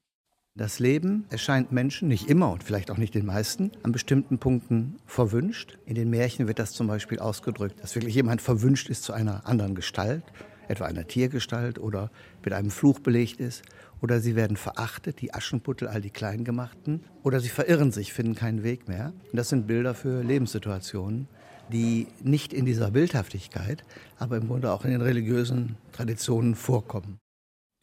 Das 0.55 0.79
Leben 0.79 1.25
erscheint 1.31 1.73
Menschen 1.73 2.09
nicht 2.09 2.29
immer 2.29 2.53
und 2.53 2.63
vielleicht 2.63 2.91
auch 2.91 2.99
nicht 2.99 3.15
den 3.15 3.25
meisten 3.25 3.73
an 3.83 3.91
bestimmten 3.91 4.37
Punkten 4.39 4.97
verwünscht. 5.07 5.79
In 5.87 5.95
den 5.95 6.11
Märchen 6.11 6.47
wird 6.47 6.59
das 6.59 6.73
zum 6.73 6.87
Beispiel 6.87 7.19
ausgedrückt, 7.19 7.83
dass 7.83 7.95
wirklich 7.95 8.15
jemand 8.15 8.43
verwünscht 8.43 8.91
ist 8.91 9.03
zu 9.03 9.15
einer 9.15 9.47
anderen 9.47 9.75
Gestalt, 9.75 10.23
etwa 10.69 10.85
einer 10.85 11.07
Tiergestalt 11.07 11.79
oder 11.79 12.11
mit 12.45 12.53
einem 12.53 12.71
Fluch 12.71 12.99
belegt 12.99 13.41
ist. 13.41 13.63
Oder 14.03 14.21
sie 14.21 14.37
werden 14.37 14.59
verachtet, 14.59 15.23
die 15.23 15.33
Aschenputtel, 15.33 15.89
all 15.89 16.03
die 16.03 16.11
Kleingemachten. 16.11 17.03
Oder 17.23 17.41
sie 17.41 17.49
verirren 17.49 17.91
sich, 17.91 18.13
finden 18.13 18.35
keinen 18.35 18.63
Weg 18.63 18.89
mehr. 18.89 19.15
Und 19.31 19.37
das 19.39 19.49
sind 19.49 19.67
Bilder 19.67 19.95
für 19.95 20.23
Lebenssituationen, 20.23 21.29
die 21.73 22.09
nicht 22.23 22.53
in 22.53 22.67
dieser 22.67 22.91
Bildhaftigkeit, 22.91 23.85
aber 24.19 24.37
im 24.37 24.49
Grunde 24.49 24.71
auch 24.71 24.85
in 24.85 24.91
den 24.91 25.01
religiösen 25.01 25.77
Traditionen 25.93 26.55
vorkommen. 26.55 27.22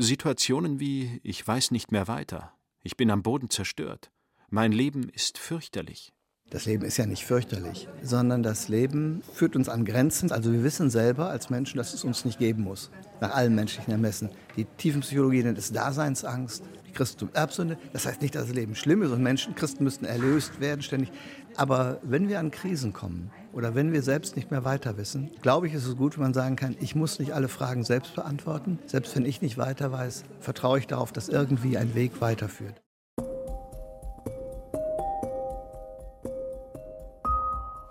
Situationen 0.01 0.79
wie 0.79 1.19
ich 1.23 1.45
weiß 1.45 1.71
nicht 1.71 1.91
mehr 1.91 2.07
weiter, 2.07 2.53
ich 2.81 2.95
bin 2.95 3.11
am 3.11 3.21
Boden 3.21 3.49
zerstört, 3.49 4.11
mein 4.49 4.71
Leben 4.71 5.09
ist 5.09 5.37
fürchterlich. 5.37 6.13
Das 6.49 6.65
Leben 6.65 6.85
ist 6.85 6.95
ja 6.95 7.05
nicht 7.05 7.25
fürchterlich, 7.25 7.89
sondern 8.01 8.41
das 8.41 8.69
Leben 8.69 9.21
führt 9.33 9.57
uns 9.57 9.67
an 9.67 9.83
Grenzen. 9.83 10.31
Also 10.31 10.53
wir 10.53 10.63
wissen 10.63 10.89
selber 10.89 11.29
als 11.29 11.49
Menschen, 11.49 11.77
dass 11.77 11.93
es 11.93 12.05
uns 12.05 12.23
nicht 12.23 12.39
geben 12.39 12.63
muss, 12.63 12.91
nach 13.19 13.35
allen 13.35 13.53
menschlichen 13.53 13.91
Ermessen. 13.91 14.29
Die 14.55 14.63
Tiefenpsychologie 14.63 15.43
nennt 15.43 15.57
es 15.57 15.73
Daseinsangst, 15.73 16.63
die 16.87 16.93
Christentum 16.93 17.31
Erbsünde. 17.33 17.77
Das 17.91 18.05
heißt 18.05 18.21
nicht, 18.21 18.35
dass 18.35 18.45
das 18.45 18.55
Leben 18.55 18.75
schlimm 18.75 19.03
ist 19.03 19.11
und 19.11 19.21
Menschen, 19.21 19.53
Christen 19.53 19.83
müssten 19.83 20.05
erlöst 20.05 20.61
werden 20.61 20.81
ständig. 20.81 21.11
Aber 21.55 21.99
wenn 22.03 22.29
wir 22.29 22.39
an 22.39 22.51
Krisen 22.51 22.93
kommen 22.93 23.31
oder 23.53 23.75
wenn 23.75 23.91
wir 23.91 24.01
selbst 24.01 24.35
nicht 24.35 24.51
mehr 24.51 24.63
weiter 24.63 24.97
wissen, 24.97 25.31
glaube 25.41 25.67
ich, 25.67 25.73
ist 25.73 25.85
es 25.85 25.97
gut, 25.97 26.17
wenn 26.17 26.23
man 26.23 26.33
sagen 26.33 26.55
kann, 26.55 26.75
ich 26.79 26.95
muss 26.95 27.19
nicht 27.19 27.33
alle 27.33 27.47
Fragen 27.47 27.83
selbst 27.83 28.15
beantworten. 28.15 28.79
Selbst 28.85 29.15
wenn 29.15 29.25
ich 29.25 29.41
nicht 29.41 29.57
weiter 29.57 29.91
weiß, 29.91 30.23
vertraue 30.39 30.79
ich 30.79 30.87
darauf, 30.87 31.11
dass 31.11 31.29
irgendwie 31.29 31.77
ein 31.77 31.95
Weg 31.95 32.21
weiterführt. 32.21 32.81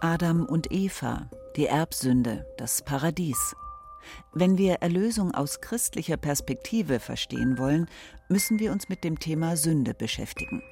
Adam 0.01 0.47
und 0.47 0.71
Eva, 0.71 1.29
die 1.57 1.67
Erbsünde, 1.67 2.47
das 2.57 2.83
Paradies. 2.83 3.57
Wenn 4.33 4.57
wir 4.57 4.75
Erlösung 4.75 5.35
aus 5.35 5.61
christlicher 5.61 6.17
Perspektive 6.17 7.01
verstehen 7.01 7.59
wollen, 7.59 7.87
müssen 8.29 8.59
wir 8.59 8.73
uns 8.73 8.89
mit 8.89 9.05
dem 9.05 9.19
Thema 9.19 9.57
Sünde 9.57 9.95
beschäftigen. 9.95 10.63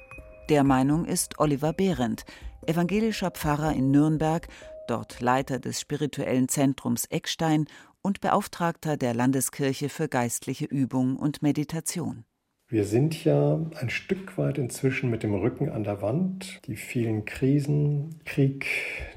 Der 0.49 0.63
Meinung 0.63 1.03
ist 1.03 1.39
Oliver 1.39 1.73
Behrendt, 1.73 2.23
evangelischer 2.67 3.31
Pfarrer 3.31 3.73
in 3.73 3.91
Nürnberg, 3.91 4.47
dort 4.87 5.21
Leiter 5.21 5.59
des 5.59 5.79
spirituellen 5.79 6.49
Zentrums 6.49 7.05
Eckstein 7.05 7.65
und 8.01 8.21
Beauftragter 8.21 8.97
der 8.97 9.13
Landeskirche 9.13 9.89
für 9.89 10.07
geistliche 10.07 10.65
Übung 10.65 11.17
und 11.17 11.41
Meditation. 11.41 12.25
Wir 12.69 12.83
sind 12.83 13.23
ja 13.23 13.61
ein 13.79 13.89
Stück 13.89 14.37
weit 14.37 14.57
inzwischen 14.57 15.09
mit 15.09 15.23
dem 15.23 15.33
Rücken 15.33 15.69
an 15.69 15.85
der 15.85 16.01
Wand. 16.01 16.59
Die 16.67 16.75
vielen 16.75 17.23
Krisen, 17.23 18.19
Krieg, 18.25 18.65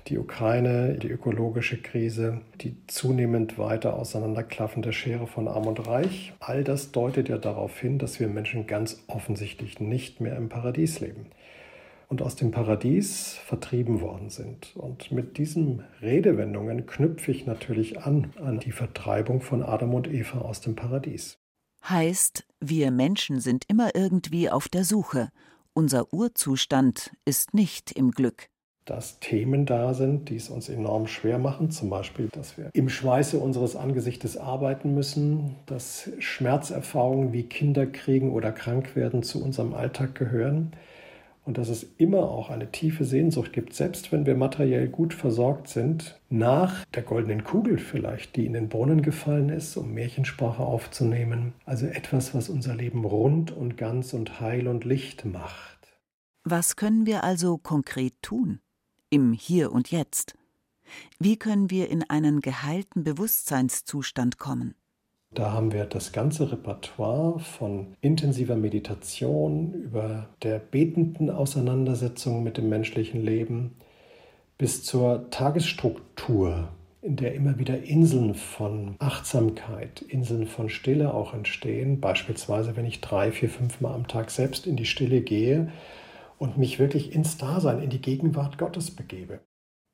die 0.06 0.18
Ukraine, 0.18 0.96
die 0.96 1.08
ökologische 1.08 1.82
Krise, 1.82 2.42
die 2.60 2.76
zunehmend 2.86 3.58
weiter 3.58 3.94
auseinanderklaffende 3.94 4.92
Schere 4.92 5.26
von 5.26 5.48
Arm 5.48 5.66
und 5.66 5.84
Reich, 5.84 6.32
all 6.38 6.62
das 6.62 6.92
deutet 6.92 7.28
ja 7.28 7.38
darauf 7.38 7.76
hin, 7.76 7.98
dass 7.98 8.20
wir 8.20 8.28
Menschen 8.28 8.68
ganz 8.68 9.02
offensichtlich 9.08 9.80
nicht 9.80 10.20
mehr 10.20 10.36
im 10.36 10.48
Paradies 10.48 11.00
leben 11.00 11.26
und 12.11 12.23
aus 12.23 12.35
dem 12.35 12.51
Paradies 12.51 13.38
vertrieben 13.46 14.01
worden 14.01 14.31
sind. 14.31 14.75
Und 14.75 15.12
mit 15.12 15.38
diesen 15.38 15.85
Redewendungen 16.03 16.85
knüpfe 16.85 17.31
ich 17.31 17.46
natürlich 17.46 18.01
an 18.01 18.33
an 18.42 18.59
die 18.59 18.73
Vertreibung 18.73 19.40
von 19.40 19.62
Adam 19.62 19.94
und 19.94 20.09
Eva 20.12 20.40
aus 20.40 20.61
dem 20.61 20.75
Paradies. 20.75 21.38
Heißt, 21.88 22.46
wir 22.59 22.90
Menschen 22.90 23.40
sind 23.40 23.64
immer 23.68 23.94
irgendwie 23.94 24.51
auf 24.51 24.68
der 24.68 24.85
Suche. 24.85 25.31
Unser 25.73 26.12
Urzustand 26.12 27.12
ist 27.25 27.55
nicht 27.55 27.92
im 27.92 28.11
Glück. 28.11 28.49
Dass 28.87 29.20
Themen 29.20 29.64
da 29.64 29.94
sind, 29.94 30.31
die 30.31 30.37
es 30.37 30.51
uns 30.51 30.68
enorm 30.68 31.07
schwer 31.07 31.38
machen, 31.38 31.70
zum 31.70 31.90
Beispiel, 31.90 32.29
dass 32.33 32.59
wir 32.59 32.70
im 32.73 32.88
Schweiße 32.88 33.38
unseres 33.38 33.77
Angesichtes 33.77 34.37
arbeiten 34.37 34.94
müssen, 34.94 35.55
dass 35.66 36.11
Schmerzerfahrungen 36.18 37.33
wie 37.33 37.44
Kinderkriegen 37.44 38.33
oder 38.33 38.51
Krankwerden 38.51 39.23
zu 39.23 39.42
unserem 39.42 39.75
Alltag 39.75 40.16
gehören, 40.16 40.73
und 41.50 41.58
dass 41.58 41.68
es 41.68 41.84
immer 41.96 42.30
auch 42.30 42.48
eine 42.48 42.70
tiefe 42.70 43.04
Sehnsucht 43.04 43.52
gibt, 43.52 43.74
selbst 43.74 44.12
wenn 44.12 44.24
wir 44.24 44.36
materiell 44.36 44.86
gut 44.86 45.12
versorgt 45.12 45.66
sind, 45.66 46.20
nach 46.28 46.84
der 46.94 47.02
goldenen 47.02 47.42
Kugel 47.42 47.76
vielleicht, 47.78 48.36
die 48.36 48.46
in 48.46 48.52
den 48.52 48.68
Brunnen 48.68 49.02
gefallen 49.02 49.48
ist, 49.48 49.76
um 49.76 49.92
Märchensprache 49.92 50.62
aufzunehmen. 50.62 51.54
Also 51.64 51.86
etwas, 51.86 52.36
was 52.36 52.48
unser 52.48 52.76
Leben 52.76 53.04
rund 53.04 53.50
und 53.50 53.76
ganz 53.76 54.12
und 54.12 54.40
heil 54.40 54.68
und 54.68 54.84
Licht 54.84 55.24
macht. 55.24 55.98
Was 56.44 56.76
können 56.76 57.04
wir 57.04 57.24
also 57.24 57.58
konkret 57.58 58.14
tun? 58.22 58.60
Im 59.08 59.32
Hier 59.32 59.72
und 59.72 59.90
Jetzt? 59.90 60.36
Wie 61.18 61.36
können 61.36 61.68
wir 61.68 61.90
in 61.90 62.08
einen 62.08 62.42
geheilten 62.42 63.02
Bewusstseinszustand 63.02 64.38
kommen? 64.38 64.76
Da 65.33 65.53
haben 65.53 65.73
wir 65.73 65.85
das 65.85 66.11
ganze 66.11 66.51
Repertoire 66.51 67.38
von 67.38 67.95
intensiver 68.01 68.57
Meditation 68.57 69.73
über 69.73 70.29
der 70.43 70.59
betenden 70.59 71.31
Auseinandersetzung 71.31 72.43
mit 72.43 72.57
dem 72.57 72.69
menschlichen 72.69 73.25
Leben 73.25 73.77
bis 74.59 74.83
zur 74.83 75.31
Tagesstruktur, 75.31 76.69
in 77.01 77.14
der 77.14 77.35
immer 77.35 77.61
wieder 77.61 77.81
Inseln 77.85 78.35
von 78.35 78.97
Achtsamkeit, 78.99 80.03
Inseln 80.03 80.49
von 80.49 80.69
Stille 80.69 81.14
auch 81.14 81.33
entstehen. 81.33 82.01
Beispielsweise, 82.01 82.75
wenn 82.75 82.85
ich 82.85 83.01
drei, 83.01 83.31
vier, 83.31 83.49
fünf 83.49 83.81
Mal 83.81 83.95
am 83.95 84.09
Tag 84.09 84.33
selbst 84.33 84.66
in 84.66 84.77
die 84.77 84.85
Stille 84.85 85.21
gehe 85.21 85.71
und 86.38 86.59
mich 86.59 86.81
wirklich 86.81 87.14
ins 87.14 87.38
Dasein, 87.38 87.81
in 87.81 87.90
die 87.90 88.03
Gegenwart 88.03 88.59
Gottes 88.59 88.90
begebe. 88.90 89.38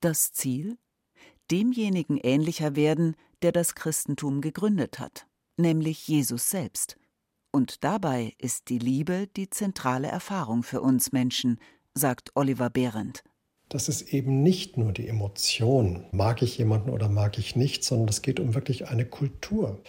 Das 0.00 0.32
Ziel? 0.32 0.78
Demjenigen 1.50 2.16
ähnlicher 2.16 2.74
werden, 2.74 3.14
der 3.42 3.52
das 3.52 3.74
Christentum 3.74 4.40
gegründet 4.40 4.98
hat, 4.98 5.25
nämlich 5.56 6.06
Jesus 6.08 6.50
selbst. 6.50 6.96
Und 7.52 7.84
dabei 7.84 8.34
ist 8.38 8.68
die 8.68 8.78
Liebe 8.78 9.28
die 9.36 9.48
zentrale 9.48 10.08
Erfahrung 10.08 10.62
für 10.62 10.80
uns 10.80 11.12
Menschen, 11.12 11.58
sagt 11.94 12.32
Oliver 12.34 12.70
Behrendt. 12.70 13.24
Das 13.68 13.88
ist 13.88 14.12
eben 14.12 14.42
nicht 14.42 14.76
nur 14.76 14.92
die 14.92 15.08
Emotion, 15.08 16.06
mag 16.12 16.42
ich 16.42 16.56
jemanden 16.58 16.90
oder 16.90 17.08
mag 17.08 17.38
ich 17.38 17.56
nicht, 17.56 17.82
sondern 17.82 18.08
es 18.08 18.22
geht 18.22 18.38
um 18.38 18.54
wirklich 18.54 18.88
eine 18.88 19.04
Kultur. 19.04 19.82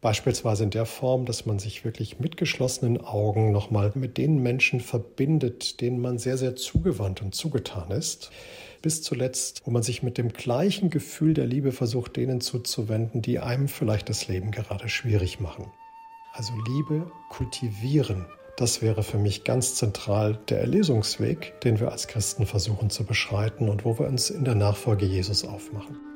Beispielsweise 0.00 0.64
in 0.64 0.70
der 0.70 0.86
Form, 0.86 1.26
dass 1.26 1.44
man 1.44 1.58
sich 1.58 1.84
wirklich 1.84 2.18
mit 2.20 2.38
geschlossenen 2.38 3.02
Augen 3.02 3.52
nochmal 3.52 3.92
mit 3.94 4.16
den 4.16 4.42
Menschen 4.42 4.80
verbindet, 4.80 5.82
denen 5.82 6.00
man 6.00 6.18
sehr, 6.18 6.38
sehr 6.38 6.56
zugewandt 6.56 7.20
und 7.20 7.34
zugetan 7.34 7.90
ist. 7.90 8.30
Bis 8.80 9.02
zuletzt, 9.02 9.60
wo 9.66 9.70
man 9.70 9.82
sich 9.82 10.02
mit 10.02 10.16
dem 10.16 10.32
gleichen 10.32 10.88
Gefühl 10.88 11.34
der 11.34 11.46
Liebe 11.46 11.70
versucht, 11.70 12.16
denen 12.16 12.40
zuzuwenden, 12.40 13.20
die 13.20 13.40
einem 13.40 13.68
vielleicht 13.68 14.08
das 14.08 14.26
Leben 14.26 14.52
gerade 14.52 14.88
schwierig 14.88 15.38
machen. 15.38 15.70
Also 16.32 16.54
Liebe 16.66 17.10
kultivieren, 17.28 18.24
das 18.56 18.80
wäre 18.80 19.02
für 19.02 19.18
mich 19.18 19.44
ganz 19.44 19.74
zentral 19.74 20.38
der 20.48 20.60
Erlesungsweg, 20.60 21.60
den 21.60 21.78
wir 21.78 21.92
als 21.92 22.08
Christen 22.08 22.46
versuchen 22.46 22.88
zu 22.88 23.04
beschreiten 23.04 23.68
und 23.68 23.84
wo 23.84 23.98
wir 23.98 24.06
uns 24.06 24.30
in 24.30 24.44
der 24.44 24.54
Nachfolge 24.54 25.04
Jesus 25.04 25.44
aufmachen. 25.44 26.09